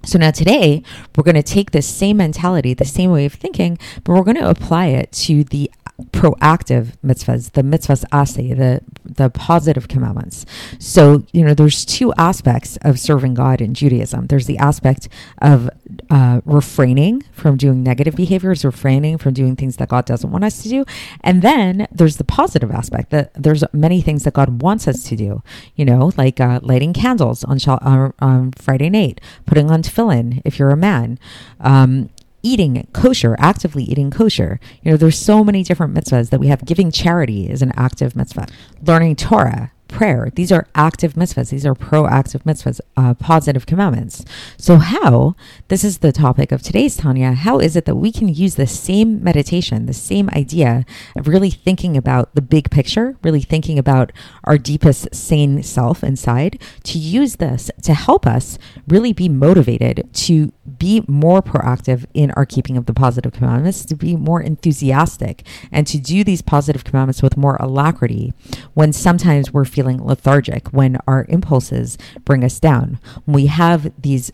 So 0.04 0.18
now 0.18 0.30
today, 0.30 0.82
we're 1.16 1.24
going 1.24 1.34
to 1.34 1.42
take 1.42 1.70
this 1.70 1.86
same 1.86 2.18
mentality, 2.18 2.74
the 2.74 2.84
same 2.84 3.10
way 3.10 3.24
of 3.26 3.34
thinking, 3.34 3.78
but 4.02 4.12
we're 4.12 4.22
going 4.22 4.36
to 4.36 4.48
apply 4.48 4.86
it 4.86 5.12
to 5.12 5.44
the 5.44 5.70
proactive 6.12 6.94
mitzvahs, 7.04 7.52
the 7.52 7.62
mitzvahs 7.62 8.04
aseh, 8.10 8.56
the 8.56 8.80
the 9.04 9.30
positive 9.30 9.88
commandments. 9.88 10.46
So 10.78 11.24
you 11.32 11.44
know, 11.44 11.54
there's 11.54 11.84
two 11.84 12.12
aspects 12.14 12.78
of 12.82 12.98
serving 12.98 13.34
God 13.34 13.60
in 13.60 13.74
Judaism. 13.74 14.26
There's 14.26 14.46
the 14.46 14.58
aspect 14.58 15.08
of 15.40 15.70
uh, 16.10 16.40
refraining 16.44 17.22
from 17.32 17.56
doing 17.56 17.82
negative 17.82 18.16
behaviors, 18.16 18.64
refraining 18.64 19.18
from 19.18 19.34
doing 19.34 19.56
things 19.56 19.76
that 19.76 19.88
God 19.88 20.04
doesn't 20.04 20.30
want 20.30 20.44
us 20.44 20.62
to 20.62 20.68
do, 20.68 20.84
and 21.22 21.42
then 21.42 21.86
there's 21.92 22.16
the 22.16 22.24
positive 22.24 22.70
aspect 22.70 23.10
that 23.10 23.32
there's 23.34 23.64
many 23.72 24.00
things 24.00 24.24
that 24.24 24.34
God 24.34 24.62
wants 24.62 24.88
us 24.88 25.04
to 25.04 25.16
do. 25.16 25.42
You 25.76 25.84
know, 25.84 26.12
like 26.16 26.40
uh, 26.40 26.60
lighting 26.62 26.92
candles 26.92 27.44
on, 27.44 27.58
uh, 27.68 28.10
on 28.20 28.52
Friday 28.52 28.90
night, 28.90 29.20
putting 29.46 29.70
on 29.70 29.82
tefillin 29.82 30.40
if 30.44 30.58
you're 30.58 30.70
a 30.70 30.76
man. 30.76 31.18
Um, 31.60 32.10
eating 32.44 32.86
kosher, 32.92 33.34
actively 33.38 33.82
eating 33.82 34.10
kosher. 34.10 34.60
You 34.82 34.92
know, 34.92 34.96
there's 34.96 35.18
so 35.18 35.42
many 35.42 35.64
different 35.64 35.94
mitzvahs 35.94 36.30
that 36.30 36.38
we 36.38 36.46
have. 36.48 36.64
Giving 36.64 36.92
charity 36.92 37.50
is 37.50 37.62
an 37.62 37.72
active 37.76 38.14
mitzvah. 38.14 38.46
Learning 38.86 39.16
Torah, 39.16 39.72
prayer. 39.94 40.30
These 40.34 40.50
are 40.52 40.66
active 40.74 41.14
mitzvahs. 41.14 41.50
These 41.50 41.64
are 41.64 41.74
proactive 41.74 42.42
mitzvahs, 42.42 42.80
uh, 42.96 43.14
positive 43.14 43.64
commandments. 43.64 44.24
So, 44.58 44.76
how, 44.76 45.36
this 45.68 45.84
is 45.84 45.98
the 45.98 46.12
topic 46.12 46.50
of 46.50 46.62
today's 46.62 46.96
Tanya, 46.96 47.32
how 47.32 47.60
is 47.60 47.76
it 47.76 47.84
that 47.84 47.94
we 47.94 48.10
can 48.10 48.28
use 48.28 48.56
the 48.56 48.66
same 48.66 49.22
meditation, 49.22 49.86
the 49.86 49.94
same 49.94 50.28
idea 50.30 50.84
of 51.16 51.28
really 51.28 51.50
thinking 51.50 51.96
about 51.96 52.34
the 52.34 52.42
big 52.42 52.70
picture, 52.70 53.16
really 53.22 53.40
thinking 53.40 53.78
about 53.78 54.10
our 54.42 54.58
deepest 54.58 55.14
sane 55.14 55.62
self 55.62 56.02
inside, 56.02 56.60
to 56.82 56.98
use 56.98 57.36
this 57.36 57.70
to 57.82 57.94
help 57.94 58.26
us 58.26 58.58
really 58.88 59.12
be 59.12 59.28
motivated 59.28 60.08
to 60.12 60.52
be 60.78 61.04
more 61.06 61.42
proactive 61.42 62.04
in 62.14 62.30
our 62.32 62.46
keeping 62.46 62.76
of 62.76 62.86
the 62.86 62.94
positive 62.94 63.32
commandments, 63.32 63.84
to 63.84 63.94
be 63.94 64.16
more 64.16 64.40
enthusiastic, 64.40 65.46
and 65.70 65.86
to 65.86 65.98
do 65.98 66.24
these 66.24 66.42
positive 66.42 66.84
commandments 66.84 67.22
with 67.22 67.36
more 67.36 67.56
alacrity 67.60 68.32
when 68.72 68.92
sometimes 68.92 69.52
we're 69.52 69.64
feeling 69.64 69.83
feeling 69.84 70.04
lethargic, 70.04 70.68
when 70.68 70.98
our 71.06 71.26
impulses 71.28 71.98
bring 72.24 72.42
us 72.42 72.58
down, 72.58 72.98
we 73.26 73.46
have 73.46 73.92
these 74.00 74.32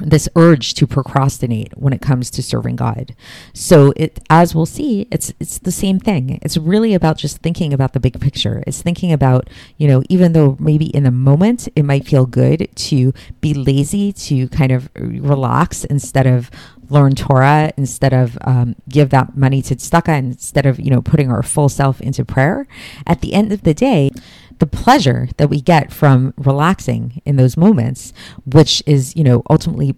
this 0.00 0.30
urge 0.34 0.72
to 0.72 0.86
procrastinate 0.86 1.76
when 1.76 1.92
it 1.92 2.00
comes 2.00 2.30
to 2.30 2.42
serving 2.42 2.74
God. 2.74 3.14
So 3.52 3.92
it 3.96 4.18
as 4.30 4.54
we'll 4.54 4.64
see, 4.64 5.06
it's 5.10 5.34
it's 5.38 5.58
the 5.58 5.70
same 5.70 6.00
thing. 6.00 6.38
It's 6.40 6.56
really 6.56 6.94
about 6.94 7.18
just 7.18 7.38
thinking 7.38 7.74
about 7.74 7.92
the 7.92 8.00
big 8.00 8.18
picture. 8.18 8.64
It's 8.66 8.80
thinking 8.80 9.12
about, 9.12 9.50
you 9.76 9.86
know, 9.86 10.02
even 10.08 10.32
though 10.32 10.56
maybe 10.58 10.86
in 10.86 11.04
the 11.04 11.10
moment 11.10 11.68
it 11.76 11.84
might 11.84 12.06
feel 12.06 12.24
good 12.24 12.68
to 12.74 13.12
be 13.42 13.52
lazy, 13.52 14.10
to 14.12 14.48
kind 14.48 14.72
of 14.72 14.88
relax 14.96 15.84
instead 15.84 16.26
of 16.26 16.50
learn 16.90 17.14
Torah 17.14 17.72
instead 17.76 18.12
of 18.12 18.38
um, 18.42 18.76
give 18.88 19.10
that 19.10 19.36
money 19.36 19.62
to 19.62 19.76
tzedakah 19.76 20.18
instead 20.18 20.66
of 20.66 20.78
you 20.80 20.90
know 20.90 21.02
putting 21.02 21.30
our 21.30 21.42
full 21.42 21.68
self 21.68 22.00
into 22.00 22.24
prayer. 22.24 22.66
At 23.06 23.20
the 23.20 23.34
end 23.34 23.52
of 23.52 23.62
the 23.62 23.74
day, 23.74 24.10
the 24.58 24.66
pleasure 24.66 25.28
that 25.36 25.48
we 25.48 25.60
get 25.60 25.92
from 25.92 26.32
relaxing 26.36 27.20
in 27.24 27.36
those 27.36 27.56
moments, 27.56 28.12
which 28.46 28.82
is, 28.86 29.16
you 29.16 29.24
know, 29.24 29.42
ultimately 29.50 29.96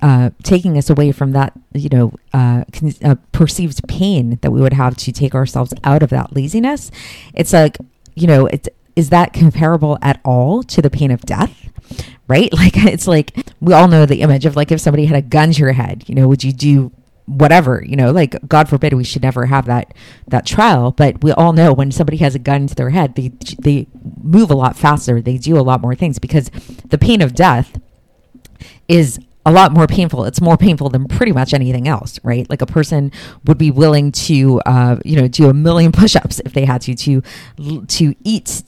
uh, 0.00 0.30
taking 0.42 0.78
us 0.78 0.90
away 0.90 1.12
from 1.12 1.32
that, 1.32 1.52
you 1.74 1.88
know, 1.88 2.12
uh, 2.32 2.64
con- 2.72 2.94
uh, 3.04 3.16
perceived 3.32 3.86
pain 3.88 4.38
that 4.42 4.50
we 4.50 4.60
would 4.60 4.72
have 4.72 4.96
to 4.96 5.12
take 5.12 5.34
ourselves 5.34 5.74
out 5.84 6.02
of 6.02 6.10
that 6.10 6.34
laziness. 6.34 6.90
It's 7.34 7.52
like, 7.52 7.78
you 8.14 8.26
know, 8.26 8.46
it's, 8.46 8.68
is 8.96 9.10
that 9.10 9.32
comparable 9.32 9.98
at 10.02 10.20
all 10.24 10.62
to 10.64 10.82
the 10.82 10.90
pain 10.90 11.10
of 11.10 11.22
death? 11.22 11.71
Right? 12.28 12.50
Like, 12.62 12.76
it's 12.76 13.08
like 13.08 13.32
we 13.60 13.72
all 13.72 13.88
know 13.88 14.06
the 14.06 14.20
image 14.20 14.46
of 14.46 14.54
like 14.56 14.70
if 14.70 14.80
somebody 14.80 15.06
had 15.06 15.16
a 15.16 15.22
gun 15.22 15.52
to 15.52 15.58
your 15.58 15.72
head, 15.72 16.04
you 16.06 16.14
know, 16.14 16.28
would 16.28 16.44
you 16.44 16.52
do 16.52 16.92
whatever 17.26 17.84
you 17.86 17.94
know 17.94 18.10
like 18.10 18.34
god 18.48 18.68
forbid 18.68 18.92
we 18.94 19.04
should 19.04 19.22
never 19.22 19.46
have 19.46 19.66
that 19.66 19.94
that 20.26 20.44
trial 20.44 20.90
but 20.90 21.22
we 21.22 21.30
all 21.30 21.52
know 21.52 21.72
when 21.72 21.92
somebody 21.92 22.16
has 22.16 22.34
a 22.34 22.38
gun 22.38 22.66
to 22.66 22.74
their 22.74 22.90
head 22.90 23.14
they 23.14 23.28
they 23.60 23.86
move 24.20 24.50
a 24.50 24.54
lot 24.54 24.76
faster 24.76 25.20
they 25.20 25.38
do 25.38 25.56
a 25.56 25.62
lot 25.62 25.80
more 25.80 25.94
things 25.94 26.18
because 26.18 26.50
the 26.88 26.98
pain 26.98 27.22
of 27.22 27.32
death 27.32 27.80
is 28.88 29.20
a 29.44 29.52
lot 29.52 29.72
more 29.72 29.86
painful. 29.86 30.24
It's 30.24 30.40
more 30.40 30.56
painful 30.56 30.90
than 30.90 31.06
pretty 31.06 31.32
much 31.32 31.52
anything 31.52 31.88
else, 31.88 32.18
right? 32.22 32.48
Like 32.48 32.62
a 32.62 32.66
person 32.66 33.10
would 33.44 33.58
be 33.58 33.70
willing 33.70 34.12
to, 34.12 34.60
uh, 34.66 34.96
you 35.04 35.16
know, 35.16 35.28
do 35.28 35.48
a 35.48 35.54
million 35.54 35.92
push-ups 36.02 36.40
if 36.44 36.52
they 36.52 36.64
had 36.64 36.82
to 36.82 36.94
to 36.94 37.22
to 37.86 38.14
eat 38.24 38.62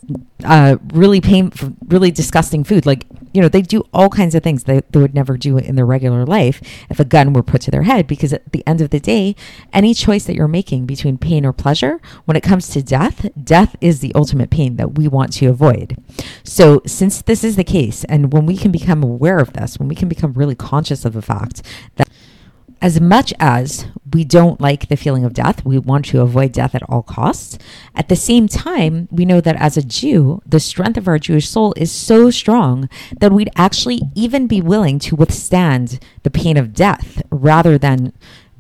uh, 0.45 0.77
really 0.93 1.21
painful, 1.21 1.75
really 1.87 2.11
disgusting 2.11 2.65
food. 2.65 2.87
Like 2.87 3.07
you 3.35 3.43
know, 3.43 3.49
they 3.49 3.63
do 3.63 3.83
all 3.93 4.09
kinds 4.09 4.37
of 4.37 4.45
things 4.45 4.63
that 4.65 4.93
they 4.93 5.01
would 5.01 5.15
never 5.15 5.37
do 5.37 5.59
in 5.59 5.75
their 5.75 5.85
regular 5.85 6.25
life 6.25 6.63
if 6.89 7.01
a 7.01 7.05
gun 7.05 7.33
were 7.33 7.43
put 7.43 7.61
to 7.63 7.71
their 7.71 7.83
head. 7.83 8.07
Because 8.07 8.33
at 8.33 8.53
the 8.53 8.65
end 8.65 8.81
of 8.81 8.91
the 8.91 9.01
day, 9.01 9.35
any 9.73 9.93
choice 9.93 10.25
that 10.25 10.37
you're 10.37 10.47
making 10.47 10.87
between 10.87 11.19
pain 11.19 11.45
or 11.45 11.53
pleasure, 11.53 12.01
when 12.27 12.37
it 12.37 12.45
comes 12.45 12.69
to 12.69 12.83
death, 12.83 13.27
death 13.43 13.75
is 13.81 13.99
the 13.99 14.15
ultimate 14.15 14.51
pain 14.51 14.77
that 14.77 14.97
we 14.97 15.09
want 15.09 15.33
to 15.35 15.47
avoid. 15.47 15.97
So, 16.45 16.81
since 16.87 17.23
this 17.23 17.43
is 17.43 17.57
the 17.57 17.65
case, 17.65 18.05
and 18.05 18.33
when 18.33 18.47
we 18.47 18.57
can 18.57 18.71
become 18.71 19.03
aware 19.03 19.41
of 19.41 19.53
this, 19.53 19.81
when 19.81 19.89
we 19.89 19.97
can 19.97 20.09
become 20.09 20.33
really 20.35 20.55
conscious 20.65 21.05
of 21.05 21.13
the 21.13 21.23
fact 21.23 21.63
that 21.97 22.09
as 22.85 23.01
much 23.01 23.33
as 23.41 23.87
we 24.13 24.25
don't 24.25 24.61
like 24.61 24.89
the 24.89 24.97
feeling 24.97 25.25
of 25.25 25.33
death, 25.33 25.65
we 25.65 25.79
want 25.79 26.05
to 26.05 26.21
avoid 26.21 26.53
death 26.53 26.75
at 26.75 26.83
all 26.89 27.03
costs. 27.03 27.57
At 27.95 28.11
the 28.11 28.17
same 28.17 28.47
time, 28.47 29.09
we 29.11 29.25
know 29.25 29.41
that 29.41 29.57
as 29.57 29.79
a 29.79 29.83
Jew, 29.83 30.43
the 30.45 30.61
strength 30.61 30.99
of 30.99 31.09
our 31.09 31.19
Jewish 31.19 31.49
soul 31.49 31.73
is 31.79 31.91
so 31.91 32.31
strong 32.31 32.91
that 33.21 33.33
we'd 33.33 33.49
actually 33.57 34.03
even 34.15 34.47
be 34.47 34.61
willing 34.61 34.99
to 34.99 35.17
withstand 35.17 35.99
the 36.25 36.31
pain 36.31 36.59
of 36.59 36.75
death 36.75 37.23
rather 37.31 37.79
than 37.79 38.13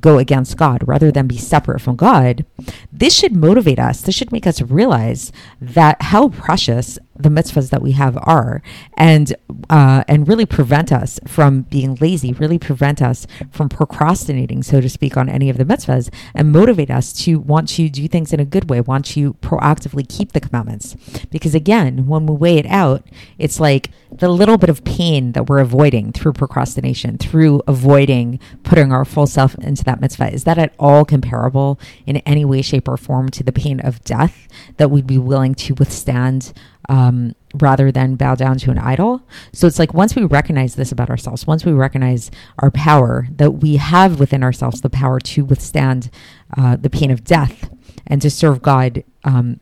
go 0.05 0.19
against 0.19 0.59
God 0.59 0.87
rather 0.87 1.11
than 1.11 1.27
be 1.27 1.39
separate 1.39 1.81
from 1.81 1.97
God, 1.97 2.45
this 2.93 3.17
should 3.17 3.35
motivate 3.35 3.79
us. 3.79 4.03
This 4.03 4.15
should 4.15 4.33
make 4.33 4.47
us 4.47 4.61
realize 4.61 5.33
that 5.61 6.01
how 6.01 6.29
precious 6.29 6.99
the 7.17 7.29
mitzvahs 7.29 7.71
that 7.71 7.83
we 7.83 7.93
have 7.93 8.17
are, 8.23 8.63
and 8.95 9.35
uh, 9.71 10.05
and 10.09 10.29
really 10.29 10.47
prevent 10.47 10.93
us 10.93 11.21
from 11.27 11.63
being 11.63 11.95
lazy, 11.97 12.33
really 12.33 12.59
prevent 12.59 13.01
us 13.01 13.27
from 13.51 13.69
procrastinating, 13.69 14.63
so 14.63 14.81
to 14.81 14.89
speak, 14.89 15.17
on 15.17 15.29
any 15.29 15.49
of 15.49 15.57
the 15.57 15.65
mitzvahs, 15.65 16.13
and 16.35 16.51
motivate 16.53 16.91
us 16.91 17.13
to 17.13 17.39
want 17.39 17.69
to 17.69 17.89
do 17.89 18.09
things 18.09 18.33
in 18.33 18.41
a 18.41 18.45
good 18.45 18.69
way, 18.69 18.81
want 18.81 19.05
to 19.05 19.35
proactively 19.35 20.09
keep 20.09 20.33
the 20.33 20.41
commandments. 20.41 20.97
Because 21.31 21.55
again, 21.55 22.07
when 22.07 22.27
we 22.27 22.35
weigh 22.35 22.59
it 22.59 22.67
out, 22.67 23.07
it's 23.39 23.61
like 23.61 23.91
the 24.11 24.29
little 24.29 24.59
bit 24.59 24.71
of 24.71 24.85
pain 24.85 25.33
that 25.33 25.49
we're 25.49 25.59
avoiding 25.59 26.13
through 26.13 26.33
procrastination, 26.33 27.19
through 27.19 27.63
avoiding 27.67 28.39
putting 28.63 28.93
our 28.93 29.05
full 29.05 29.27
self 29.27 29.55
into 29.57 29.85
that 29.85 30.01
mitzvah. 30.01 30.33
Is 30.33 30.45
that 30.45 30.59
at 30.59 30.75
all 30.79 31.05
comparable 31.05 31.79
in 32.07 32.19
any 32.19 32.45
way, 32.45 32.63
shape, 32.63 32.89
or 32.89 32.97
form 32.97 33.29
to 33.31 33.43
the 33.43 33.53
pain 33.53 33.81
of 33.81 34.03
death 34.05 34.49
that 34.77 34.91
we'd 34.91 35.07
be 35.07 35.19
willing 35.19 35.55
to 35.57 35.75
withstand? 35.75 36.53
Um, 36.89 37.35
rather 37.55 37.91
than 37.93 38.17
bow 38.17 38.35
down 38.35 38.59
to 38.59 38.71
an 38.71 38.79
idol. 38.79 39.23
So 39.53 39.67
it's 39.67 39.79
like 39.79 39.95
once 39.95 40.15
we 40.15 40.25
recognize 40.25 40.75
this 40.75 40.93
about 40.93 41.11
ourselves, 41.11 41.47
once 41.47 41.65
we 41.65 41.73
recognize 41.73 42.31
our 42.59 42.71
power, 42.71 43.29
that 43.37 43.53
we 43.53 43.77
have 43.77 44.19
within 44.19 44.43
ourselves 44.43 44.81
the 44.81 44.91
power 44.91 45.21
to 45.21 45.45
withstand 45.45 46.11
uh, 46.57 46.77
the 46.77 46.91
pain 46.91 47.11
of 47.11 47.25
death 47.25 47.71
and 48.07 48.21
to 48.23 48.31
serve 48.31 48.63
God 48.63 49.05
um, 49.25 49.61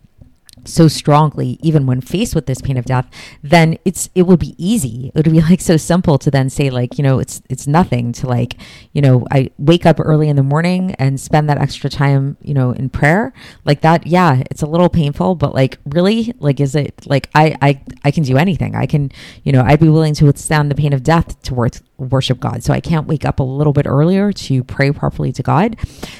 so 0.65 0.89
strongly 0.89 1.59
even 1.63 1.87
when 1.87 2.01
faced 2.01 2.35
with 2.35 2.47
this 2.47 2.61
pain 2.61 2.77
of 2.77 2.85
death 2.85 3.09
then 3.43 3.77
it's 3.85 4.09
it 4.15 4.23
would 4.23 4.39
be 4.39 4.55
easy. 4.59 5.11
It 5.15 5.27
would 5.27 5.33
be 5.33 5.41
like 5.51 5.61
so 5.61 5.77
simple 5.77 6.19
to 6.19 6.31
then 6.31 6.51
say 6.51 6.71
like 6.71 6.99
you 6.99 7.05
know 7.05 7.19
it's 7.19 7.43
it's 7.49 7.67
nothing 7.67 8.13
to 8.13 8.27
like 8.27 8.57
you 8.93 9.03
know 9.03 9.27
i 9.31 9.51
wake 9.59 9.87
up 9.87 9.99
early 10.01 10.29
in 10.29 10.37
the 10.37 10.43
morning 10.43 10.95
and 10.99 11.21
spend 11.21 11.49
that 11.49 11.59
extra 11.59 11.91
time 11.91 12.37
you 12.43 12.55
know 12.55 12.73
in 12.73 12.89
prayer. 12.89 13.33
Like 13.65 13.81
that 13.83 14.07
yeah 14.07 14.43
it's 14.51 14.63
a 14.63 14.67
little 14.67 14.89
painful 14.89 15.35
but 15.35 15.55
like 15.55 15.79
really 15.87 16.35
like 16.39 16.61
is 16.61 16.75
it 16.75 17.07
like 17.07 17.29
i 17.35 17.57
i 17.61 17.81
i 18.05 18.11
can 18.11 18.23
do 18.23 18.37
anything. 18.37 18.75
I 18.75 18.87
can 18.87 19.11
you 19.45 19.53
know 19.53 19.63
i'd 19.63 19.81
be 19.81 19.89
willing 19.89 20.15
to 20.15 20.27
withstand 20.27 20.71
the 20.71 20.75
pain 20.75 20.93
of 20.93 21.03
death 21.03 21.41
to 21.43 21.55
worth 21.55 21.83
worship 22.09 22.41
God. 22.41 22.63
So 22.63 22.73
I 22.73 22.81
can't 22.81 23.07
wake 23.07 23.25
up 23.25 23.41
a 23.41 23.43
little 23.43 23.73
bit 23.73 23.87
earlier 23.87 24.33
to 24.33 24.65
pray 24.65 24.91
properly 24.91 25.33
to 25.33 25.43
God. 25.43 25.77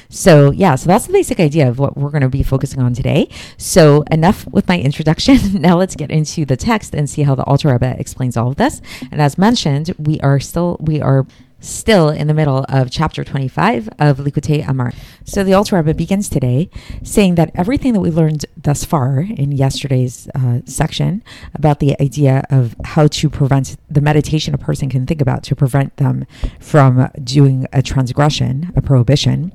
So, 0.09 0.51
yeah, 0.51 0.75
so 0.75 0.87
that's 0.87 1.07
the 1.07 1.13
basic 1.13 1.39
idea 1.39 1.67
of 1.67 1.79
what 1.79 1.97
we're 1.97 2.09
going 2.09 2.21
to 2.21 2.29
be 2.29 2.43
focusing 2.43 2.81
on 2.81 2.93
today. 2.93 3.29
So, 3.57 4.03
enough 4.11 4.47
with 4.47 4.67
my 4.67 4.79
introduction. 4.79 5.37
now 5.61 5.77
let's 5.77 5.95
get 5.95 6.11
into 6.11 6.45
the 6.45 6.57
text 6.57 6.93
and 6.93 7.09
see 7.09 7.23
how 7.23 7.35
the 7.35 7.43
Alter 7.43 7.71
Rebbe 7.71 7.95
explains 7.99 8.37
all 8.37 8.49
of 8.49 8.55
this. 8.55 8.81
And 9.11 9.21
as 9.21 9.37
mentioned, 9.37 9.93
we 9.97 10.19
are 10.21 10.39
still 10.39 10.77
we 10.79 11.01
are 11.01 11.25
still 11.63 12.09
in 12.09 12.27
the 12.27 12.33
middle 12.33 12.65
of 12.69 12.91
chapter 12.91 13.23
25 13.23 13.89
of 13.99 14.17
Likutei 14.17 14.67
Amar. 14.67 14.93
So 15.23 15.43
the 15.43 15.53
Alter 15.53 15.77
Rebbe 15.77 15.93
begins 15.93 16.29
today 16.29 16.69
saying 17.03 17.35
that 17.35 17.51
everything 17.55 17.93
that 17.93 18.01
we 18.01 18.11
learned 18.11 18.45
thus 18.61 18.83
far 18.83 19.19
in 19.19 19.51
yesterday's 19.51 20.27
uh, 20.35 20.59
section 20.65 21.23
about 21.55 21.79
the 21.79 21.99
idea 22.01 22.43
of 22.49 22.75
how 22.83 23.07
to 23.07 23.29
prevent 23.29 23.77
the 23.89 24.01
meditation 24.01 24.53
a 24.53 24.57
person 24.57 24.89
can 24.89 25.05
think 25.05 25.21
about 25.21 25.43
to 25.43 25.55
prevent 25.55 25.97
them 25.97 26.25
from 26.59 27.09
doing 27.23 27.65
a 27.71 27.81
transgression, 27.81 28.71
a 28.75 28.81
prohibition, 28.81 29.51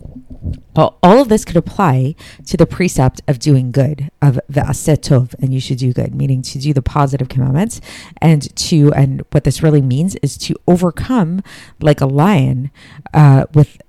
all 0.76 1.20
of 1.20 1.28
this 1.28 1.44
could 1.44 1.56
apply 1.56 2.14
to 2.46 2.56
the 2.56 2.66
precept 2.66 3.20
of 3.26 3.38
doing 3.38 3.70
good, 3.70 4.10
of 4.22 4.38
the 4.48 4.60
aseh 4.60 4.96
tov, 4.96 5.34
and 5.40 5.52
you 5.52 5.60
should 5.60 5.78
do 5.78 5.92
good, 5.92 6.14
meaning 6.14 6.42
to 6.42 6.58
do 6.58 6.72
the 6.72 6.82
positive 6.82 7.28
commandments, 7.28 7.80
and 8.20 8.54
to, 8.56 8.92
and 8.94 9.24
what 9.32 9.44
this 9.44 9.62
really 9.62 9.82
means 9.82 10.14
is 10.16 10.36
to 10.38 10.54
overcome 10.66 11.42
like 11.80 12.00
a 12.00 12.06
lion 12.06 12.70
uh, 13.14 13.46
with 13.54 13.80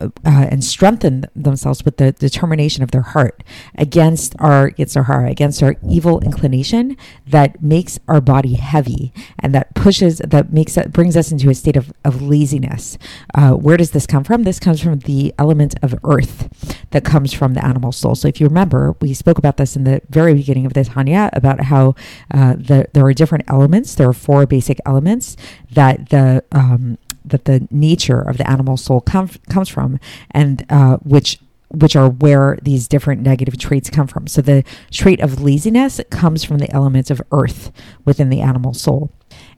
uh, 0.00 0.10
and 0.24 0.62
strengthen 0.64 1.26
themselves 1.34 1.84
with 1.84 1.96
the 1.96 2.12
determination 2.12 2.82
of 2.82 2.90
their 2.90 3.02
heart 3.02 3.42
against 3.74 4.34
our 4.38 4.70
Yetzer 4.72 5.06
Hara, 5.06 5.30
against 5.30 5.62
our 5.62 5.76
evil 5.88 6.20
inclination 6.20 6.96
that 7.26 7.62
makes 7.62 7.98
our 8.08 8.20
body 8.20 8.54
heavy 8.54 9.12
and 9.38 9.54
that 9.54 9.74
pushes, 9.74 10.18
that 10.18 10.52
makes 10.52 10.74
that 10.74 10.92
brings 10.92 11.16
us 11.16 11.32
into 11.32 11.50
a 11.50 11.54
state 11.54 11.76
of, 11.76 11.92
of 12.04 12.22
laziness. 12.22 12.98
Uh, 13.34 13.52
where 13.52 13.76
does 13.76 13.92
this 13.92 14.06
come 14.06 14.24
from? 14.24 14.42
This 14.42 14.60
comes 14.60 14.80
from 14.80 15.00
the 15.00 15.34
element 15.38 15.74
of 15.82 15.94
earth 16.04 16.48
that 16.90 17.04
comes 17.04 17.32
from 17.32 17.54
the 17.54 17.64
animal 17.64 17.92
soul. 17.92 18.14
So 18.14 18.28
if 18.28 18.40
you 18.40 18.46
remember, 18.46 18.96
we 19.00 19.14
spoke 19.14 19.38
about 19.38 19.56
this 19.56 19.76
in 19.76 19.84
the 19.84 20.00
very 20.08 20.34
beginning 20.34 20.66
of 20.66 20.74
the 20.74 20.84
Tanya 20.84 21.30
about 21.32 21.62
how 21.62 21.94
uh, 22.30 22.54
the, 22.56 22.88
there 22.92 23.04
are 23.04 23.14
different 23.14 23.44
elements. 23.48 23.94
There 23.94 24.08
are 24.08 24.12
four 24.12 24.46
basic 24.46 24.78
elements 24.86 25.36
that 25.70 26.10
the 26.10 26.44
um, 26.52 26.98
that 27.24 27.44
the 27.44 27.66
nature 27.70 28.20
of 28.20 28.38
the 28.38 28.48
animal 28.48 28.76
soul 28.76 29.00
com- 29.00 29.30
comes 29.48 29.68
from, 29.68 29.98
and 30.30 30.64
uh, 30.70 30.96
which 30.98 31.38
which 31.72 31.96
are 31.96 32.10
where 32.10 32.58
these 32.62 32.86
different 32.86 33.22
negative 33.22 33.56
traits 33.56 33.88
come 33.88 34.06
from. 34.06 34.26
So 34.26 34.42
the 34.42 34.62
trait 34.90 35.20
of 35.20 35.40
laziness 35.40 36.00
comes 36.10 36.44
from 36.44 36.58
the 36.58 36.70
elements 36.70 37.10
of 37.10 37.22
earth 37.32 37.72
within 38.04 38.28
the 38.28 38.42
animal 38.42 38.74
soul. 38.74 39.10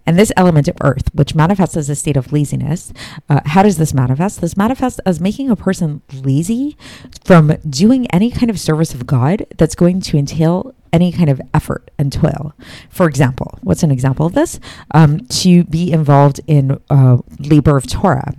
And 0.07 0.19
this 0.19 0.33
element 0.37 0.69
of 0.69 0.77
earth, 0.83 1.09
which 1.15 1.35
manifests 1.35 1.77
as 1.77 1.89
a 1.89 1.97
state 1.97 2.17
of 2.17 2.33
laziness, 2.33 2.93
uh, 3.29 3.41
how 3.47 3.63
does 3.63 3.79
this 3.79 3.95
manifest? 3.95 4.41
This 4.41 4.57
manifests 4.57 5.01
as 5.01 5.21
making 5.21 5.51
a 5.51 5.57
person 5.57 6.03
lazy 6.13 6.77
from 7.25 7.57
doing 7.69 8.07
any 8.11 8.31
kind 8.31 8.51
of 8.51 8.61
service 8.61 8.95
of 8.95 9.07
God 9.07 9.47
that's 9.57 9.75
going 9.75 10.01
to 10.03 10.19
entail 10.19 10.75
any 10.95 11.11
kind 11.11 11.29
of 11.29 11.41
effort 11.53 11.91
and 11.99 12.13
toil. 12.13 12.55
For 12.89 13.09
example, 13.09 13.59
what's 13.63 13.83
an 13.83 13.91
example 13.91 14.27
of 14.27 14.35
this? 14.35 14.61
Um, 14.93 15.27
to 15.27 15.65
be 15.65 15.91
involved 15.91 16.41
in 16.47 16.81
uh, 16.89 17.19
labor 17.41 17.77
of 17.77 17.89
Torah 17.89 18.33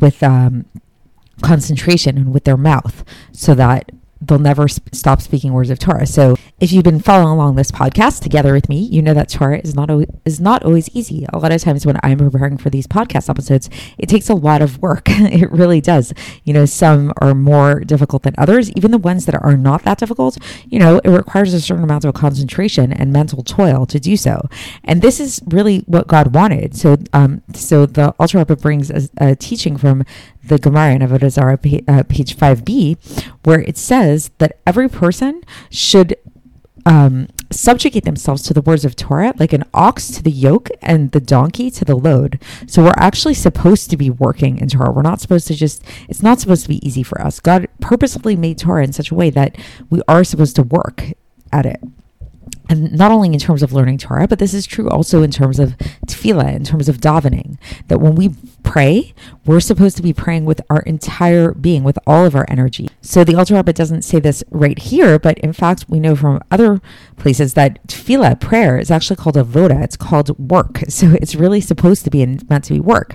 with 0.00 0.20
um, 0.24 0.64
concentration 1.40 2.18
and 2.18 2.34
with 2.34 2.44
their 2.44 2.56
mouth 2.56 3.04
so 3.30 3.54
that 3.54 3.92
they'll 4.30 4.38
never 4.38 4.68
sp- 4.70 4.88
stop 4.94 5.20
speaking 5.20 5.52
words 5.52 5.70
of 5.70 5.78
Torah. 5.78 6.06
So 6.06 6.36
if 6.60 6.72
you've 6.72 6.84
been 6.84 7.00
following 7.00 7.28
along 7.28 7.56
this 7.56 7.70
podcast 7.70 8.22
together 8.22 8.52
with 8.52 8.68
me, 8.68 8.78
you 8.78 9.02
know 9.02 9.12
that 9.12 9.28
Torah 9.28 9.58
is 9.58 9.74
not 9.74 9.90
o- 9.90 10.06
is 10.24 10.40
not 10.40 10.62
always 10.62 10.88
easy. 10.94 11.26
A 11.32 11.38
lot 11.38 11.52
of 11.52 11.60
times 11.60 11.84
when 11.84 11.98
I'm 12.02 12.18
preparing 12.18 12.56
for 12.56 12.70
these 12.70 12.86
podcast 12.86 13.28
episodes, 13.28 13.68
it 13.98 14.08
takes 14.08 14.28
a 14.28 14.34
lot 14.34 14.62
of 14.62 14.80
work. 14.80 15.02
it 15.08 15.50
really 15.50 15.80
does. 15.80 16.14
You 16.44 16.54
know, 16.54 16.64
some 16.64 17.12
are 17.20 17.34
more 17.34 17.80
difficult 17.80 18.22
than 18.22 18.34
others. 18.38 18.70
Even 18.72 18.90
the 18.90 18.98
ones 18.98 19.26
that 19.26 19.34
are 19.34 19.56
not 19.56 19.82
that 19.82 19.98
difficult, 19.98 20.38
you 20.66 20.78
know, 20.78 21.00
it 21.02 21.10
requires 21.10 21.52
a 21.52 21.60
certain 21.60 21.84
amount 21.84 22.04
of 22.04 22.14
concentration 22.14 22.92
and 22.92 23.12
mental 23.12 23.42
toil 23.42 23.84
to 23.86 23.98
do 23.98 24.16
so. 24.16 24.48
And 24.84 25.02
this 25.02 25.18
is 25.18 25.40
really 25.48 25.80
what 25.86 26.06
God 26.06 26.34
wanted. 26.34 26.76
So, 26.76 26.98
um, 27.12 27.42
so 27.54 27.86
the 27.86 28.14
Alter 28.18 28.38
Rebbe 28.38 28.56
brings 28.56 28.90
a, 28.90 29.08
a 29.18 29.34
teaching 29.34 29.76
from 29.76 30.04
the 30.44 30.58
Gemara 30.58 30.94
in 30.94 31.00
Avodah 31.00 31.30
Zarah, 31.30 31.58
uh, 31.88 32.02
page 32.08 32.36
5b, 32.36 32.98
where 33.44 33.60
it 33.60 33.76
says 33.76 34.19
that 34.38 34.58
every 34.66 34.88
person 34.88 35.42
should 35.70 36.16
um, 36.86 37.28
subjugate 37.50 38.04
themselves 38.04 38.42
to 38.44 38.54
the 38.54 38.62
words 38.62 38.84
of 38.84 38.96
Torah, 38.96 39.34
like 39.38 39.52
an 39.52 39.64
ox 39.74 40.08
to 40.12 40.22
the 40.22 40.30
yoke 40.30 40.70
and 40.80 41.12
the 41.12 41.20
donkey 41.20 41.70
to 41.72 41.84
the 41.84 41.96
load. 41.96 42.42
So 42.66 42.82
we're 42.82 42.94
actually 42.96 43.34
supposed 43.34 43.90
to 43.90 43.96
be 43.96 44.10
working 44.10 44.58
in 44.58 44.68
Torah. 44.68 44.92
We're 44.92 45.02
not 45.02 45.20
supposed 45.20 45.46
to 45.48 45.54
just, 45.54 45.84
it's 46.08 46.22
not 46.22 46.40
supposed 46.40 46.62
to 46.62 46.68
be 46.68 46.86
easy 46.86 47.02
for 47.02 47.20
us. 47.20 47.40
God 47.40 47.68
purposefully 47.80 48.36
made 48.36 48.58
Torah 48.58 48.84
in 48.84 48.92
such 48.92 49.10
a 49.10 49.14
way 49.14 49.30
that 49.30 49.56
we 49.90 50.00
are 50.08 50.24
supposed 50.24 50.56
to 50.56 50.62
work 50.62 51.12
at 51.52 51.66
it 51.66 51.82
and 52.70 52.92
not 52.92 53.10
only 53.10 53.32
in 53.32 53.38
terms 53.38 53.64
of 53.64 53.72
learning 53.72 53.98
Torah, 53.98 54.28
but 54.28 54.38
this 54.38 54.54
is 54.54 54.64
true 54.64 54.88
also 54.88 55.22
in 55.22 55.32
terms 55.32 55.58
of 55.58 55.76
tefillah, 56.06 56.54
in 56.54 56.62
terms 56.62 56.88
of 56.88 56.98
davening. 56.98 57.58
That 57.88 58.00
when 58.00 58.14
we 58.14 58.30
pray, 58.62 59.12
we're 59.44 59.58
supposed 59.58 59.96
to 59.96 60.02
be 60.02 60.12
praying 60.12 60.44
with 60.44 60.60
our 60.70 60.80
entire 60.82 61.52
being, 61.52 61.82
with 61.82 61.98
all 62.06 62.24
of 62.24 62.36
our 62.36 62.46
energy. 62.48 62.88
So 63.02 63.24
the 63.24 63.34
Alter 63.34 63.56
Rebbe 63.56 63.72
doesn't 63.72 64.02
say 64.02 64.20
this 64.20 64.44
right 64.50 64.78
here, 64.78 65.18
but 65.18 65.36
in 65.40 65.52
fact, 65.52 65.86
we 65.88 65.98
know 65.98 66.14
from 66.14 66.40
other 66.52 66.80
places 67.16 67.54
that 67.54 67.84
tefillah, 67.88 68.38
prayer, 68.40 68.78
is 68.78 68.90
actually 68.90 69.16
called 69.16 69.34
avoda. 69.34 69.82
It's 69.82 69.96
called 69.96 70.38
work. 70.38 70.80
So 71.00 71.12
it's 71.12 71.34
really 71.34 71.62
supposed 71.62 72.04
to 72.04 72.10
be 72.10 72.20
and 72.20 72.46
meant 72.50 72.64
to 72.64 72.74
be 72.74 72.80
work. 72.80 73.14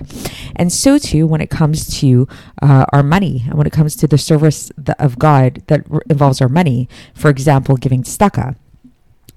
And 0.56 0.72
so 0.72 0.98
too, 0.98 1.24
when 1.24 1.40
it 1.40 1.50
comes 1.50 1.86
to 2.00 2.26
uh, 2.60 2.84
our 2.92 3.04
money, 3.04 3.44
and 3.46 3.54
when 3.54 3.66
it 3.66 3.72
comes 3.72 3.94
to 3.96 4.08
the 4.08 4.18
service 4.18 4.72
of 4.98 5.18
God 5.20 5.62
that 5.68 5.86
involves 6.10 6.40
our 6.40 6.48
money, 6.48 6.88
for 7.14 7.30
example, 7.30 7.76
giving 7.76 8.02
tzedakah 8.02 8.56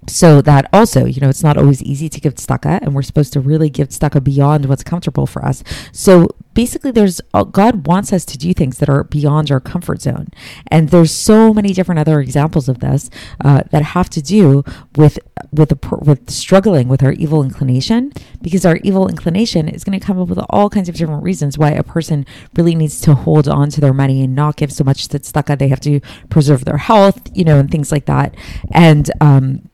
so 0.07 0.41
that 0.41 0.67
also, 0.73 1.05
you 1.05 1.21
know, 1.21 1.29
it's 1.29 1.43
not 1.43 1.57
always 1.57 1.83
easy 1.83 2.09
to 2.09 2.19
give 2.19 2.35
tzedakah, 2.35 2.81
and 2.81 2.95
we're 2.95 3.01
supposed 3.01 3.33
to 3.33 3.39
really 3.39 3.69
give 3.69 3.89
tzedakah 3.89 4.23
beyond 4.23 4.65
what's 4.65 4.83
comfortable 4.83 5.27
for 5.27 5.43
us. 5.45 5.63
So 5.91 6.29
basically, 6.53 6.91
there's 6.91 7.21
uh, 7.33 7.43
God 7.43 7.85
wants 7.85 8.11
us 8.13 8.25
to 8.25 8.37
do 8.37 8.53
things 8.53 8.79
that 8.79 8.89
are 8.89 9.03
beyond 9.03 9.51
our 9.51 9.59
comfort 9.59 10.01
zone, 10.01 10.27
and 10.67 10.89
there's 10.89 11.11
so 11.11 11.53
many 11.53 11.73
different 11.73 11.99
other 11.99 12.21
examples 12.21 12.69
of 12.69 12.79
this 12.79 13.09
uh, 13.43 13.63
that 13.71 13.83
have 13.83 14.09
to 14.11 14.21
do 14.21 14.63
with 14.95 15.19
with 15.51 15.73
with 16.01 16.29
struggling 16.29 16.87
with 16.87 17.03
our 17.03 17.11
evil 17.13 17.43
inclination, 17.43 18.11
because 18.41 18.65
our 18.65 18.77
evil 18.77 19.07
inclination 19.07 19.67
is 19.67 19.83
going 19.83 19.99
to 19.99 20.05
come 20.05 20.19
up 20.19 20.29
with 20.29 20.39
all 20.49 20.69
kinds 20.69 20.89
of 20.89 20.95
different 20.95 21.23
reasons 21.23 21.57
why 21.57 21.71
a 21.71 21.83
person 21.83 22.25
really 22.55 22.73
needs 22.73 23.01
to 23.01 23.13
hold 23.13 23.47
on 23.47 23.69
to 23.69 23.81
their 23.81 23.93
money 23.93 24.23
and 24.23 24.33
not 24.33 24.55
give 24.55 24.71
so 24.71 24.83
much 24.83 25.07
to 25.09 25.19
tzedakah. 25.19 25.59
They 25.59 25.67
have 25.67 25.81
to 25.81 25.99
preserve 26.29 26.65
their 26.65 26.77
health, 26.77 27.19
you 27.33 27.43
know, 27.43 27.59
and 27.59 27.69
things 27.69 27.91
like 27.91 28.05
that, 28.05 28.33
and 28.71 29.11
um, 29.21 29.68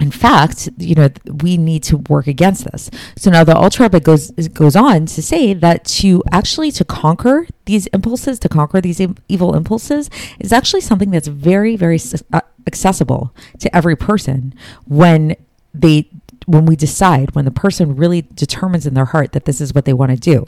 in 0.00 0.10
fact, 0.10 0.68
you 0.78 0.94
know, 0.94 1.08
we 1.42 1.56
need 1.56 1.82
to 1.84 1.98
work 1.98 2.26
against 2.26 2.70
this. 2.70 2.90
So 3.16 3.30
now 3.30 3.44
the 3.44 3.56
Alter 3.56 3.84
Rebbe 3.84 4.00
goes 4.00 4.30
goes 4.48 4.76
on 4.76 5.06
to 5.06 5.22
say 5.22 5.54
that 5.54 5.84
to 5.84 6.22
actually 6.32 6.70
to 6.72 6.84
conquer 6.84 7.46
these 7.64 7.86
impulses, 7.88 8.38
to 8.40 8.48
conquer 8.48 8.80
these 8.80 9.00
evil 9.28 9.54
impulses, 9.54 10.10
is 10.40 10.52
actually 10.52 10.80
something 10.80 11.10
that's 11.10 11.28
very, 11.28 11.76
very 11.76 12.00
uh, 12.32 12.40
accessible 12.66 13.34
to 13.58 13.74
every 13.74 13.96
person 13.96 14.54
when 14.86 15.36
they 15.74 16.08
when 16.46 16.66
we 16.66 16.74
decide 16.74 17.34
when 17.34 17.44
the 17.44 17.50
person 17.50 17.94
really 17.94 18.22
determines 18.34 18.86
in 18.86 18.94
their 18.94 19.04
heart 19.06 19.32
that 19.32 19.44
this 19.44 19.60
is 19.60 19.74
what 19.74 19.84
they 19.84 19.92
want 19.92 20.10
to 20.10 20.16
do 20.16 20.44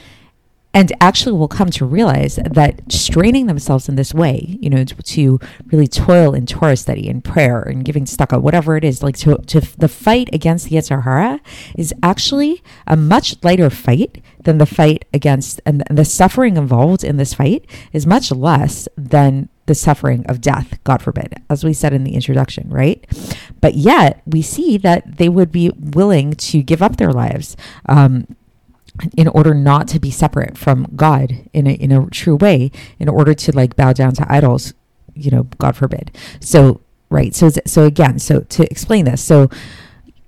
and 0.75 0.91
actually 0.99 1.31
will 1.31 1.47
come 1.47 1.69
to 1.69 1.85
realize 1.85 2.35
that 2.35 2.81
straining 2.91 3.47
themselves 3.47 3.87
in 3.87 3.95
this 3.95 4.13
way, 4.13 4.57
you 4.59 4.69
know, 4.69 4.83
to, 4.83 4.95
to 4.95 5.39
really 5.67 5.87
toil 5.87 6.33
in 6.33 6.45
Torah 6.45 6.75
study 6.75 7.09
and 7.09 7.23
prayer 7.23 7.61
and 7.61 7.85
giving 7.85 8.03
tzedakah, 8.03 8.41
whatever 8.41 8.75
it 8.75 8.83
is, 8.83 9.01
like 9.01 9.15
to, 9.19 9.37
to 9.47 9.61
the 9.79 9.87
fight 9.87 10.29
against 10.33 10.69
the 10.69 10.75
Yetzer 10.75 11.03
Hara 11.03 11.39
is 11.77 11.93
actually 12.03 12.61
a 12.85 12.97
much 12.97 13.41
lighter 13.41 13.69
fight 13.69 14.21
than 14.43 14.57
the 14.57 14.65
fight 14.65 15.05
against, 15.13 15.61
and 15.65 15.81
the 15.89 16.03
suffering 16.03 16.57
involved 16.57 17.05
in 17.05 17.15
this 17.15 17.33
fight 17.33 17.65
is 17.93 18.05
much 18.05 18.29
less 18.29 18.89
than 18.97 19.47
the 19.67 19.75
suffering 19.75 20.25
of 20.27 20.41
death, 20.41 20.77
God 20.83 21.01
forbid, 21.01 21.41
as 21.49 21.63
we 21.63 21.71
said 21.71 21.93
in 21.93 22.03
the 22.03 22.15
introduction, 22.15 22.69
right? 22.69 23.03
But 23.61 23.75
yet 23.75 24.21
we 24.25 24.41
see 24.41 24.77
that 24.79 25.17
they 25.17 25.29
would 25.29 25.53
be 25.53 25.69
willing 25.69 26.33
to 26.33 26.61
give 26.61 26.81
up 26.81 26.97
their 26.97 27.13
lives. 27.13 27.55
Um, 27.87 28.27
in 29.17 29.27
order 29.27 29.53
not 29.53 29.87
to 29.89 29.99
be 29.99 30.11
separate 30.11 30.57
from 30.57 30.87
God 30.95 31.35
in 31.53 31.67
a 31.67 31.73
in 31.73 31.91
a 31.91 32.05
true 32.09 32.35
way, 32.35 32.71
in 32.99 33.09
order 33.09 33.33
to 33.33 33.51
like 33.51 33.75
bow 33.75 33.93
down 33.93 34.13
to 34.13 34.31
idols, 34.31 34.73
you 35.13 35.31
know, 35.31 35.43
God 35.57 35.75
forbid. 35.75 36.15
So 36.39 36.81
right, 37.09 37.33
so 37.35 37.49
so 37.65 37.83
again, 37.83 38.19
so 38.19 38.41
to 38.41 38.69
explain 38.71 39.05
this, 39.05 39.23
so 39.23 39.49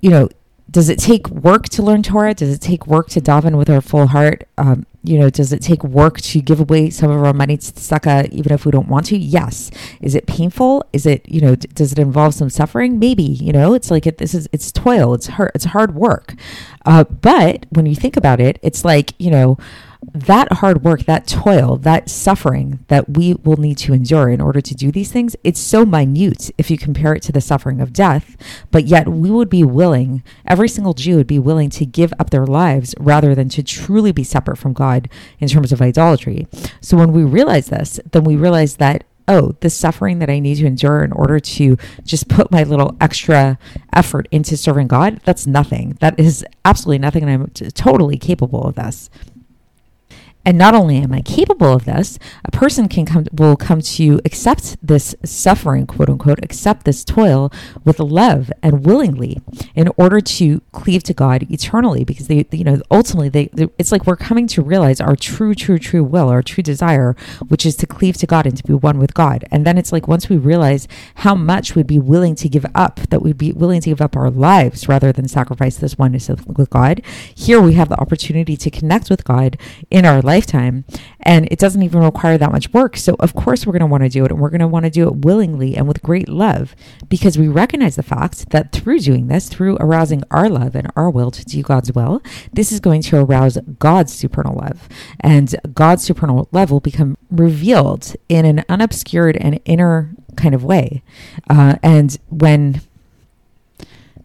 you 0.01 0.09
know, 0.09 0.29
does 0.69 0.89
it 0.89 0.99
take 0.99 1.29
work 1.29 1.69
to 1.69 1.83
learn 1.83 2.03
Torah? 2.03 2.33
Does 2.33 2.53
it 2.53 2.61
take 2.61 2.87
work 2.87 3.09
to 3.09 3.21
daven 3.21 3.57
with 3.57 3.69
our 3.69 3.81
full 3.81 4.07
heart? 4.07 4.47
Um, 4.57 4.85
you 5.07 5.17
know, 5.17 5.29
does 5.29 5.53
it 5.53 5.61
take 5.61 5.83
work 5.83 6.19
to 6.19 6.41
give 6.41 6.59
away 6.59 6.89
some 6.89 7.09
of 7.09 7.23
our 7.23 7.33
money 7.33 7.57
to 7.57 7.71
tzedakah 7.71 8.29
even 8.29 8.51
if 8.51 8.65
we 8.65 8.71
don't 8.71 8.87
want 8.89 9.05
to? 9.07 9.17
Yes. 9.17 9.71
Is 10.01 10.15
it 10.15 10.27
painful? 10.27 10.83
Is 10.91 11.05
it, 11.05 11.27
you 11.29 11.39
know, 11.39 11.55
d- 11.55 11.69
does 11.73 11.91
it 11.93 11.99
involve 11.99 12.33
some 12.33 12.49
suffering? 12.49 12.99
Maybe, 12.99 13.23
you 13.23 13.53
know, 13.53 13.73
it's 13.73 13.89
like 13.89 14.05
it, 14.05 14.17
this 14.17 14.33
is, 14.33 14.49
it's 14.51 14.71
toil, 14.71 15.13
it's 15.13 15.27
hard, 15.27 15.51
it's 15.55 15.65
hard 15.65 15.95
work. 15.95 16.35
Uh, 16.85 17.05
but 17.05 17.65
when 17.69 17.85
you 17.85 17.95
think 17.95 18.17
about 18.17 18.41
it, 18.41 18.59
it's 18.61 18.83
like, 18.83 19.13
you 19.17 19.31
know, 19.31 19.57
that 20.13 20.53
hard 20.53 20.83
work, 20.83 21.05
that 21.05 21.27
toil, 21.27 21.77
that 21.77 22.09
suffering 22.09 22.79
that 22.87 23.17
we 23.17 23.33
will 23.33 23.57
need 23.57 23.77
to 23.79 23.93
endure 23.93 24.29
in 24.29 24.41
order 24.41 24.61
to 24.61 24.75
do 24.75 24.91
these 24.91 25.11
things, 25.11 25.35
it's 25.43 25.59
so 25.59 25.85
minute 25.85 26.51
if 26.57 26.69
you 26.69 26.77
compare 26.77 27.13
it 27.13 27.23
to 27.23 27.31
the 27.31 27.41
suffering 27.41 27.81
of 27.81 27.93
death. 27.93 28.37
But 28.71 28.85
yet, 28.85 29.07
we 29.07 29.31
would 29.31 29.49
be 29.49 29.63
willing, 29.63 30.23
every 30.45 30.69
single 30.69 30.93
Jew 30.93 31.17
would 31.17 31.27
be 31.27 31.39
willing 31.39 31.69
to 31.71 31.85
give 31.85 32.13
up 32.19 32.29
their 32.29 32.45
lives 32.45 32.93
rather 32.99 33.33
than 33.33 33.49
to 33.49 33.63
truly 33.63 34.11
be 34.11 34.23
separate 34.23 34.57
from 34.57 34.73
God 34.73 35.09
in 35.39 35.47
terms 35.47 35.71
of 35.71 35.81
idolatry. 35.81 36.47
So, 36.81 36.97
when 36.97 37.11
we 37.11 37.23
realize 37.23 37.67
this, 37.67 37.99
then 38.11 38.23
we 38.23 38.35
realize 38.35 38.77
that 38.77 39.03
oh, 39.27 39.53
the 39.59 39.69
suffering 39.69 40.19
that 40.19 40.29
I 40.29 40.39
need 40.39 40.55
to 40.55 40.65
endure 40.65 41.03
in 41.03 41.11
order 41.11 41.39
to 41.39 41.77
just 42.03 42.29
put 42.29 42.51
my 42.51 42.63
little 42.63 42.95
extra 43.01 43.59
effort 43.93 44.27
into 44.31 44.55
serving 44.55 44.87
God, 44.87 45.19
that's 45.25 45.45
nothing. 45.45 45.97
That 45.99 46.17
is 46.19 46.45
absolutely 46.63 46.99
nothing. 46.99 47.23
And 47.23 47.31
I'm 47.31 47.47
t- 47.49 47.69
totally 47.71 48.17
capable 48.17 48.63
of 48.63 48.75
this. 48.75 49.09
And 50.47 50.57
not 50.57 50.73
only 50.73 50.95
am 50.99 51.11
I 51.11 51.19
capable 51.19 51.73
of 51.73 51.83
this, 51.83 52.17
a 52.45 52.51
person 52.51 52.87
can 52.87 53.05
come 53.05 53.25
will 53.33 53.57
come 53.57 53.81
to 53.81 54.21
accept 54.23 54.77
this 54.81 55.13
suffering, 55.25 55.85
quote 55.85 56.09
unquote, 56.09 56.39
accept 56.41 56.85
this 56.85 57.03
toil 57.03 57.51
with 57.83 57.99
love 57.99 58.49
and 58.63 58.85
willingly 58.85 59.41
in 59.75 59.89
order 59.97 60.21
to 60.21 60.61
cleave 60.71 61.03
to 61.03 61.13
God 61.13 61.45
eternally 61.51 62.05
because 62.05 62.27
they 62.27 62.45
you 62.51 62.63
know 62.63 62.79
ultimately 62.89 63.27
they, 63.27 63.47
they 63.47 63.67
it's 63.77 63.91
like 63.91 64.07
we're 64.07 64.15
coming 64.15 64.47
to 64.47 64.61
realize 64.61 65.01
our 65.01 65.17
true 65.17 65.53
true 65.53 65.77
true 65.77 66.01
will, 66.01 66.29
our 66.29 66.41
true 66.41 66.63
desire, 66.63 67.17
which 67.49 67.65
is 67.65 67.75
to 67.75 67.85
cleave 67.85 68.15
to 68.15 68.25
God 68.25 68.45
and 68.45 68.55
to 68.55 68.63
be 68.63 68.73
one 68.73 68.99
with 68.99 69.13
God. 69.13 69.43
And 69.51 69.65
then 69.67 69.77
it's 69.77 69.91
like 69.91 70.07
once 70.07 70.29
we 70.29 70.37
realize 70.37 70.87
how 71.15 71.35
much 71.35 71.75
we'd 71.75 71.87
be 71.87 71.99
willing 71.99 72.35
to 72.35 72.47
give 72.47 72.65
up, 72.73 73.01
that 73.09 73.21
we'd 73.21 73.37
be 73.37 73.51
willing 73.51 73.81
to 73.81 73.89
give 73.89 73.99
up 73.99 74.15
our 74.15 74.29
lives 74.29 74.87
rather 74.87 75.11
than 75.11 75.27
sacrifice 75.27 75.75
this 75.75 75.97
oneness 75.97 76.29
with 76.29 76.69
God, 76.69 77.01
here 77.35 77.59
we 77.59 77.73
have 77.73 77.89
the 77.89 77.99
opportunity 77.99 78.55
to 78.55 78.71
connect 78.71 79.09
with 79.09 79.25
God 79.25 79.57
in 79.91 80.05
our 80.05 80.21
lifetime. 80.37 80.85
And 81.21 81.47
it 81.51 81.59
doesn't 81.59 81.81
even 81.81 82.01
require 82.01 82.37
that 82.37 82.51
much 82.51 82.71
work. 82.71 82.95
So, 82.95 83.15
of 83.19 83.33
course, 83.33 83.65
we're 83.65 83.73
going 83.73 83.79
to 83.81 83.87
want 83.87 84.03
to 84.03 84.09
do 84.09 84.23
it. 84.23 84.31
And 84.31 84.39
we're 84.39 84.51
going 84.51 84.61
to 84.61 84.67
want 84.67 84.85
to 84.85 84.91
do 84.91 85.07
it 85.07 85.25
willingly 85.25 85.75
and 85.75 85.87
with 85.87 86.03
great 86.03 86.29
love 86.29 86.75
because 87.09 87.37
we 87.37 87.47
recognize 87.47 87.95
the 87.95 88.03
fact 88.03 88.51
that 88.51 88.71
through 88.71 88.99
doing 88.99 89.27
this, 89.27 89.49
through 89.49 89.77
arousing 89.79 90.23
our 90.29 90.47
love 90.47 90.75
and 90.75 90.91
our 90.95 91.09
will 91.09 91.31
to 91.31 91.43
do 91.43 91.61
God's 91.63 91.91
will, 91.91 92.21
this 92.53 92.71
is 92.71 92.79
going 92.79 93.01
to 93.03 93.17
arouse 93.17 93.57
God's 93.79 94.13
supernal 94.13 94.55
love. 94.55 94.87
And 95.19 95.55
God's 95.73 96.03
supernal 96.03 96.47
love 96.51 96.69
will 96.69 96.79
become 96.79 97.17
revealed 97.31 98.15
in 98.29 98.45
an 98.45 98.63
unobscured 98.69 99.37
and 99.37 99.59
inner 99.65 100.13
kind 100.35 100.53
of 100.53 100.63
way. 100.63 101.01
Uh, 101.49 101.75
and 101.81 102.15
when 102.29 102.81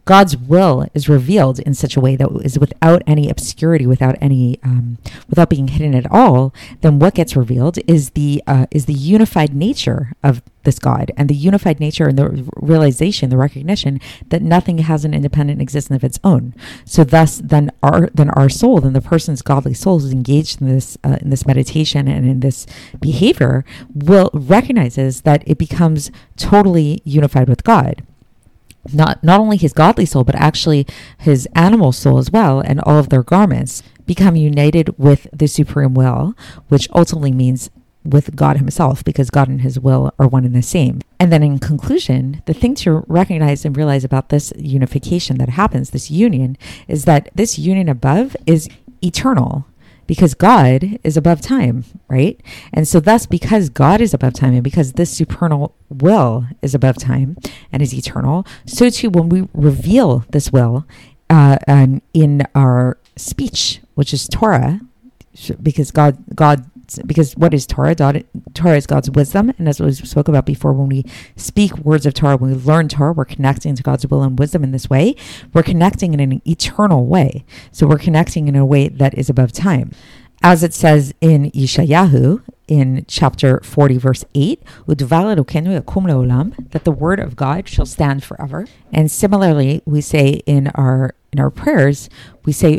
God's 0.04 0.36
will 0.36 0.86
is 0.94 1.08
revealed 1.08 1.60
in 1.60 1.74
such 1.74 1.96
a 1.96 2.00
way 2.00 2.16
that 2.16 2.28
is 2.44 2.58
without 2.58 3.02
any 3.06 3.30
obscurity, 3.30 3.86
without 3.86 4.16
any, 4.20 4.58
um, 4.64 4.98
without 5.28 5.48
being 5.48 5.68
hidden 5.68 5.94
at 5.94 6.10
all, 6.10 6.52
then 6.80 6.98
what 6.98 7.14
gets 7.14 7.36
revealed 7.36 7.78
is 7.86 8.10
the 8.10 8.42
uh, 8.46 8.66
is 8.70 8.86
the 8.86 8.94
unified 8.94 9.54
nature 9.54 10.12
of 10.22 10.42
this 10.64 10.78
God 10.78 11.12
and 11.16 11.28
the 11.28 11.34
unified 11.34 11.78
nature 11.80 12.08
and 12.08 12.18
the 12.18 12.50
realization, 12.56 13.30
the 13.30 13.36
recognition 13.36 14.00
that 14.28 14.42
nothing 14.42 14.78
has 14.78 15.04
an 15.04 15.14
independent 15.14 15.60
existence 15.60 15.96
of 15.96 16.04
its 16.04 16.18
own. 16.24 16.54
So 16.84 17.04
thus, 17.04 17.38
then 17.38 17.70
our 17.82 18.08
then 18.12 18.30
our 18.30 18.48
soul, 18.48 18.80
then 18.80 18.94
the 18.94 19.00
person's 19.00 19.42
godly 19.42 19.74
soul 19.74 19.98
is 19.98 20.12
engaged 20.12 20.60
in 20.60 20.68
this 20.68 20.98
uh, 21.04 21.18
in 21.20 21.30
this 21.30 21.46
meditation 21.46 22.08
and 22.08 22.28
in 22.28 22.40
this 22.40 22.66
behavior, 23.00 23.64
will 23.94 24.30
recognizes 24.32 25.20
that 25.22 25.44
it 25.46 25.58
becomes 25.58 26.10
totally 26.36 27.00
unified 27.04 27.48
with 27.48 27.62
God 27.62 28.04
not 28.92 29.23
not 29.23 29.40
only 29.40 29.57
his 29.57 29.73
godly 29.73 30.07
soul 30.07 30.25
but 30.25 30.35
actually 30.35 30.87
his 31.18 31.47
animal 31.55 31.92
soul 31.92 32.18
as 32.18 32.31
well 32.31 32.61
and 32.61 32.81
all 32.81 32.99
of 32.99 33.09
their 33.09 33.23
garments 33.23 33.83
become 34.07 34.35
united 34.37 34.97
with 34.99 35.27
the 35.33 35.47
supreme 35.47 35.95
will 35.95 36.35
which 36.68 36.88
ultimately 36.95 37.33
means 37.33 37.71
with 38.05 38.35
God 38.35 38.57
himself 38.57 39.05
because 39.05 39.31
God 39.31 39.49
and 39.49 39.61
his 39.61 39.79
will 39.79 40.12
are 40.18 40.27
one 40.27 40.45
and 40.45 40.55
the 40.55 40.62
same. 40.62 41.01
And 41.21 41.33
then 41.33 41.42
in 41.42 41.59
conclusion, 41.59 42.42
the 42.47 42.55
thing 42.55 42.75
to 42.77 43.05
recognize 43.07 43.64
and 43.64 43.77
realize 43.77 44.05
about 44.05 44.29
this 44.29 44.53
unification 44.57 45.38
that 45.38 45.51
happens, 45.51 45.90
this 45.90 46.11
union, 46.11 46.57
is 46.88 47.05
that 47.05 47.29
this 47.35 47.59
union 47.59 47.88
above 47.88 48.37
is 48.47 48.68
eternal 49.03 49.66
because 50.12 50.35
God 50.35 50.98
is 51.03 51.16
above 51.16 51.40
time, 51.40 51.87
right? 52.07 52.38
And 52.70 52.87
so, 52.87 53.01
thus, 53.01 53.25
because 53.25 53.70
God 53.70 54.03
is 54.03 54.12
above 54.12 54.35
time 54.35 54.53
and 54.53 54.62
because 54.62 54.92
this 54.92 55.11
supernal 55.11 55.75
will 55.88 56.44
is 56.61 56.75
above 56.75 56.98
time 56.98 57.38
and 57.72 57.81
is 57.81 57.94
eternal, 57.94 58.46
so 58.66 58.90
too, 58.90 59.09
when 59.09 59.31
we 59.31 59.48
reveal 59.55 60.27
this 60.29 60.53
will 60.53 60.85
uh, 61.31 61.57
in 62.12 62.42
our 62.55 62.98
speech, 63.16 63.81
which 63.94 64.12
is 64.12 64.29
Torah, 64.29 64.83
because 65.62 65.90
God, 65.90 66.22
God 66.35 66.70
because 67.07 67.35
what 67.35 67.55
is 67.55 67.66
Torah? 67.66 67.94
Torah 67.94 68.76
is 68.76 68.87
God's 68.87 69.11
wisdom. 69.11 69.52
And 69.59 69.68
as 69.68 69.81
we 69.81 69.92
spoke 69.92 70.28
about 70.28 70.46
before, 70.46 70.72
when 70.72 70.88
we 70.88 71.05
speak 71.37 71.76
words 71.78 72.07
of 72.07 72.14
Torah, 72.14 72.37
when 72.37 72.50
we 72.50 72.57
learn 72.57 72.88
Torah, 72.88 73.12
we're 73.12 73.24
connecting 73.24 73.74
to 73.74 73.83
God's 73.83 74.07
will 74.07 74.22
and 74.22 74.38
wisdom 74.38 74.64
in 74.64 74.72
this 74.72 74.88
way. 74.90 75.16
We're 75.52 75.62
connecting 75.62 76.14
in 76.14 76.20
an 76.20 76.42
eternal 76.46 77.07
way. 77.07 77.44
So 77.70 77.87
we're 77.87 77.98
connecting 77.98 78.48
in 78.48 78.57
a 78.57 78.66
way 78.66 78.88
that 78.88 79.16
is 79.16 79.28
above 79.31 79.52
time. 79.52 79.92
As 80.44 80.64
it 80.64 80.74
says 80.74 81.14
in 81.20 81.52
Yeshayahu, 81.52 82.42
in 82.66 83.05
chapter 83.07 83.61
40, 83.62 83.98
verse 83.98 84.24
8, 84.35 84.62
that 84.87 86.81
the 86.85 86.90
word 86.90 87.20
of 87.20 87.37
God 87.37 87.68
shall 87.68 87.87
stand 87.87 88.24
forever. 88.24 88.66
And 88.92 89.11
similarly, 89.11 89.83
we 89.85 90.00
say 90.00 90.42
in 90.46 90.68
our 90.68 91.14
in 91.33 91.40
our 91.40 91.50
prayers, 91.50 92.11
we 92.44 92.52
say 92.52 92.78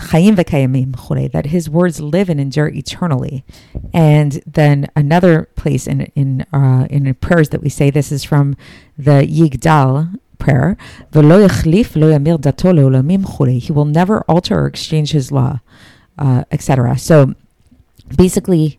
Chaim 0.00 0.36
v'kayamim 0.36 1.32
that 1.32 1.46
his 1.46 1.68
words 1.68 2.00
live 2.00 2.28
and 2.28 2.40
endure 2.40 2.68
eternally. 2.68 3.44
And 3.92 4.42
then 4.46 4.88
another 4.96 5.48
place 5.56 5.86
in 5.86 6.02
in 6.14 6.46
uh, 6.52 6.86
in 6.90 7.12
prayers 7.14 7.50
that 7.50 7.62
we 7.62 7.68
say 7.68 7.90
this 7.90 8.10
is 8.10 8.24
from 8.24 8.56
the 8.96 9.26
Yigdal 9.26 10.18
prayer. 10.38 10.76
He 13.60 13.72
will 13.72 13.84
never 13.84 14.20
alter 14.22 14.58
or 14.58 14.66
exchange 14.66 15.12
his 15.12 15.30
law, 15.30 15.60
uh, 16.18 16.44
etc. 16.50 16.98
So 16.98 17.34
basically 18.16 18.78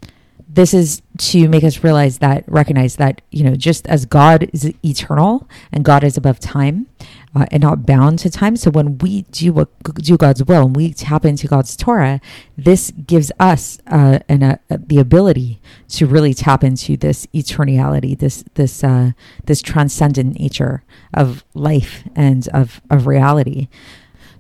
this 0.54 0.74
is 0.74 1.02
to 1.18 1.48
make 1.48 1.64
us 1.64 1.84
realize 1.84 2.18
that 2.18 2.44
recognize 2.48 2.98
that 2.98 3.22
you 3.32 3.44
know 3.44 3.56
just 3.56 3.88
as 3.88 4.06
god 4.06 4.50
is 4.54 4.72
eternal 4.84 5.48
and 5.72 5.86
god 5.86 6.04
is 6.04 6.18
above 6.18 6.40
time 6.40 6.88
uh, 7.36 7.46
and 7.52 7.62
not 7.62 7.86
bound 7.86 8.20
to 8.20 8.30
time. 8.30 8.56
So 8.56 8.72
when 8.72 8.98
we 8.98 9.24
do 9.24 9.54
what 9.54 9.70
do 9.96 10.18
god's 10.18 10.44
will 10.44 10.66
and 10.66 10.76
we 10.76 10.94
tap 10.94 11.26
into 11.26 11.48
god's 11.48 11.76
torah 11.76 12.20
this 12.58 12.92
gives 12.92 13.32
us 13.40 13.80
uh, 13.88 14.20
an, 14.30 14.44
uh, 14.44 14.58
the 14.70 15.00
ability 15.00 15.62
to 15.90 16.06
really 16.06 16.34
tap 16.34 16.64
into 16.64 16.98
this 16.98 17.26
eternality 17.28 18.18
this 18.18 18.44
this 18.56 18.84
uh, 18.84 19.12
this 19.46 19.62
transcendent 19.62 20.40
nature 20.40 20.84
of 21.14 21.44
life 21.54 22.04
and 22.16 22.48
of 22.50 22.82
of 22.90 23.08
reality 23.08 23.68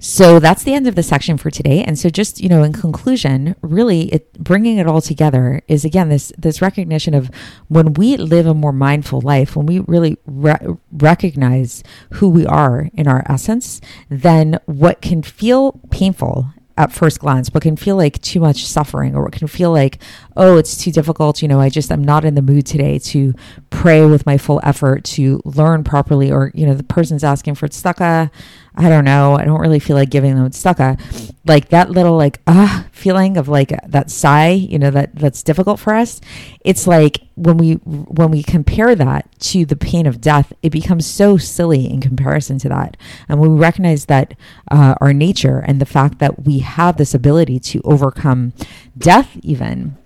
so 0.03 0.39
that's 0.39 0.63
the 0.63 0.73
end 0.73 0.87
of 0.87 0.95
the 0.95 1.03
section 1.03 1.37
for 1.37 1.51
today. 1.51 1.83
And 1.83 1.97
so 1.97 2.09
just, 2.09 2.41
you 2.41 2.49
know, 2.49 2.63
in 2.63 2.73
conclusion, 2.73 3.55
really 3.61 4.11
it 4.11 4.33
bringing 4.33 4.79
it 4.79 4.87
all 4.87 4.99
together 4.99 5.61
is 5.67 5.85
again 5.85 6.09
this 6.09 6.33
this 6.39 6.59
recognition 6.59 7.13
of 7.13 7.29
when 7.67 7.93
we 7.93 8.17
live 8.17 8.47
a 8.47 8.55
more 8.55 8.73
mindful 8.73 9.21
life, 9.21 9.55
when 9.55 9.67
we 9.67 9.79
really 9.81 10.17
re- 10.25 10.75
recognize 10.91 11.83
who 12.13 12.29
we 12.29 12.47
are 12.47 12.89
in 12.95 13.07
our 13.07 13.23
essence, 13.29 13.79
then 14.09 14.59
what 14.65 15.01
can 15.01 15.21
feel 15.21 15.79
painful 15.91 16.51
at 16.77 16.91
first 16.91 17.19
glance, 17.19 17.53
what 17.53 17.61
can 17.61 17.75
feel 17.75 17.95
like 17.95 18.19
too 18.21 18.39
much 18.39 18.65
suffering 18.65 19.15
or 19.15 19.23
what 19.23 19.33
can 19.33 19.47
feel 19.47 19.71
like, 19.71 19.99
oh, 20.35 20.57
it's 20.57 20.77
too 20.77 20.91
difficult. 20.91 21.41
You 21.41 21.47
know, 21.47 21.59
I 21.59 21.69
just, 21.69 21.91
I'm 21.91 22.03
not 22.03 22.25
in 22.25 22.35
the 22.35 22.41
mood 22.41 22.65
today 22.65 22.99
to 22.99 23.33
pray 23.69 24.05
with 24.05 24.25
my 24.25 24.37
full 24.37 24.59
effort, 24.63 25.03
to 25.05 25.41
learn 25.45 25.83
properly. 25.83 26.31
Or, 26.31 26.51
you 26.53 26.65
know, 26.65 26.73
the 26.73 26.83
person's 26.83 27.23
asking 27.23 27.55
for 27.55 27.67
tzedakah. 27.67 28.31
I 28.73 28.87
don't 28.87 29.03
know. 29.03 29.35
I 29.35 29.43
don't 29.43 29.59
really 29.59 29.79
feel 29.79 29.97
like 29.97 30.09
giving 30.09 30.35
them 30.35 30.49
tzedakah. 30.49 31.33
Like 31.45 31.69
that 31.69 31.89
little 31.89 32.15
like 32.15 32.39
ah 32.47 32.79
uh, 32.79 32.89
feeling 32.91 33.35
of 33.35 33.49
like 33.49 33.73
that 33.85 34.09
sigh, 34.09 34.51
you 34.51 34.79
know, 34.79 34.91
that 34.91 35.13
that's 35.15 35.43
difficult 35.43 35.79
for 35.79 35.93
us. 35.93 36.21
It's 36.61 36.87
like 36.87 37.19
when 37.35 37.57
we 37.57 37.73
when 37.83 38.31
we 38.31 38.43
compare 38.43 38.95
that 38.95 39.27
to 39.39 39.65
the 39.65 39.75
pain 39.75 40.05
of 40.05 40.21
death, 40.21 40.53
it 40.61 40.69
becomes 40.69 41.05
so 41.05 41.37
silly 41.37 41.89
in 41.89 41.99
comparison 41.99 42.59
to 42.59 42.69
that. 42.69 42.95
And 43.27 43.39
when 43.39 43.55
we 43.55 43.59
recognize 43.59 44.05
that 44.05 44.35
uh, 44.69 44.95
our 45.01 45.11
nature 45.11 45.59
and 45.59 45.81
the 45.81 45.85
fact 45.85 46.19
that 46.19 46.45
we 46.45 46.59
have 46.59 46.95
this 46.95 47.13
ability 47.13 47.59
to 47.59 47.81
overcome 47.83 48.53
death, 48.97 49.35
even 49.41 49.97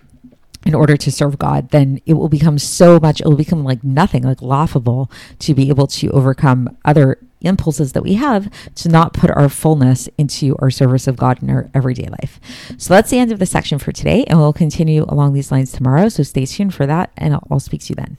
in 0.65 0.73
order 0.73 0.97
to 0.97 1.11
serve 1.11 1.37
God, 1.37 1.69
then 1.69 2.01
it 2.05 2.15
will 2.15 2.29
become 2.29 2.57
so 2.57 2.99
much, 2.99 3.21
it 3.21 3.27
will 3.27 3.35
become 3.35 3.63
like 3.63 3.83
nothing, 3.83 4.23
like 4.23 4.41
laughable 4.41 5.11
to 5.39 5.53
be 5.53 5.69
able 5.69 5.87
to 5.87 6.09
overcome 6.09 6.75
other 6.83 7.19
impulses 7.41 7.93
that 7.93 8.01
we 8.01 8.15
have 8.15 8.49
to 8.73 8.89
not 8.89 9.13
put 9.13 9.29
our 9.29 9.47
fullness 9.47 10.09
into 10.17 10.55
our 10.59 10.71
service 10.71 11.07
of 11.07 11.15
God 11.15 11.41
in 11.43 11.49
our 11.49 11.69
everyday 11.75 12.07
life. 12.07 12.39
So 12.77 12.93
that's 12.93 13.11
the 13.11 13.19
end 13.19 13.31
of 13.31 13.39
the 13.39 13.45
section 13.45 13.77
for 13.77 13.91
today, 13.91 14.23
and 14.25 14.39
we'll 14.39 14.53
continue 14.53 15.05
along 15.07 15.33
these 15.33 15.51
lines 15.51 15.71
tomorrow. 15.71 16.09
So 16.09 16.23
stay 16.23 16.45
tuned 16.45 16.73
for 16.73 16.87
that, 16.87 17.11
and 17.17 17.35
I'll, 17.35 17.47
I'll 17.51 17.59
speak 17.59 17.81
to 17.81 17.89
you 17.89 17.95
then. 17.95 18.17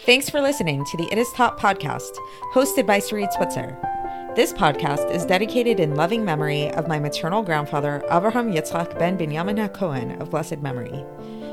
Thanks 0.00 0.30
for 0.30 0.40
listening 0.40 0.84
to 0.86 0.96
the 0.96 1.08
It 1.12 1.18
Is 1.18 1.30
Taught 1.34 1.58
podcast, 1.58 2.16
hosted 2.54 2.86
by 2.86 2.98
Sarit 2.98 3.32
Switzer. 3.32 3.76
This 4.34 4.54
podcast 4.54 5.14
is 5.14 5.26
dedicated 5.26 5.78
in 5.78 5.94
loving 5.94 6.24
memory 6.24 6.70
of 6.70 6.88
my 6.88 6.98
maternal 6.98 7.42
grandfather, 7.42 8.02
Avraham 8.08 8.50
Yitzchak 8.50 8.98
ben 8.98 9.18
Binyamin 9.18 9.68
HaKohen 9.68 10.18
of 10.18 10.30
blessed 10.30 10.58
memory. 10.62 11.04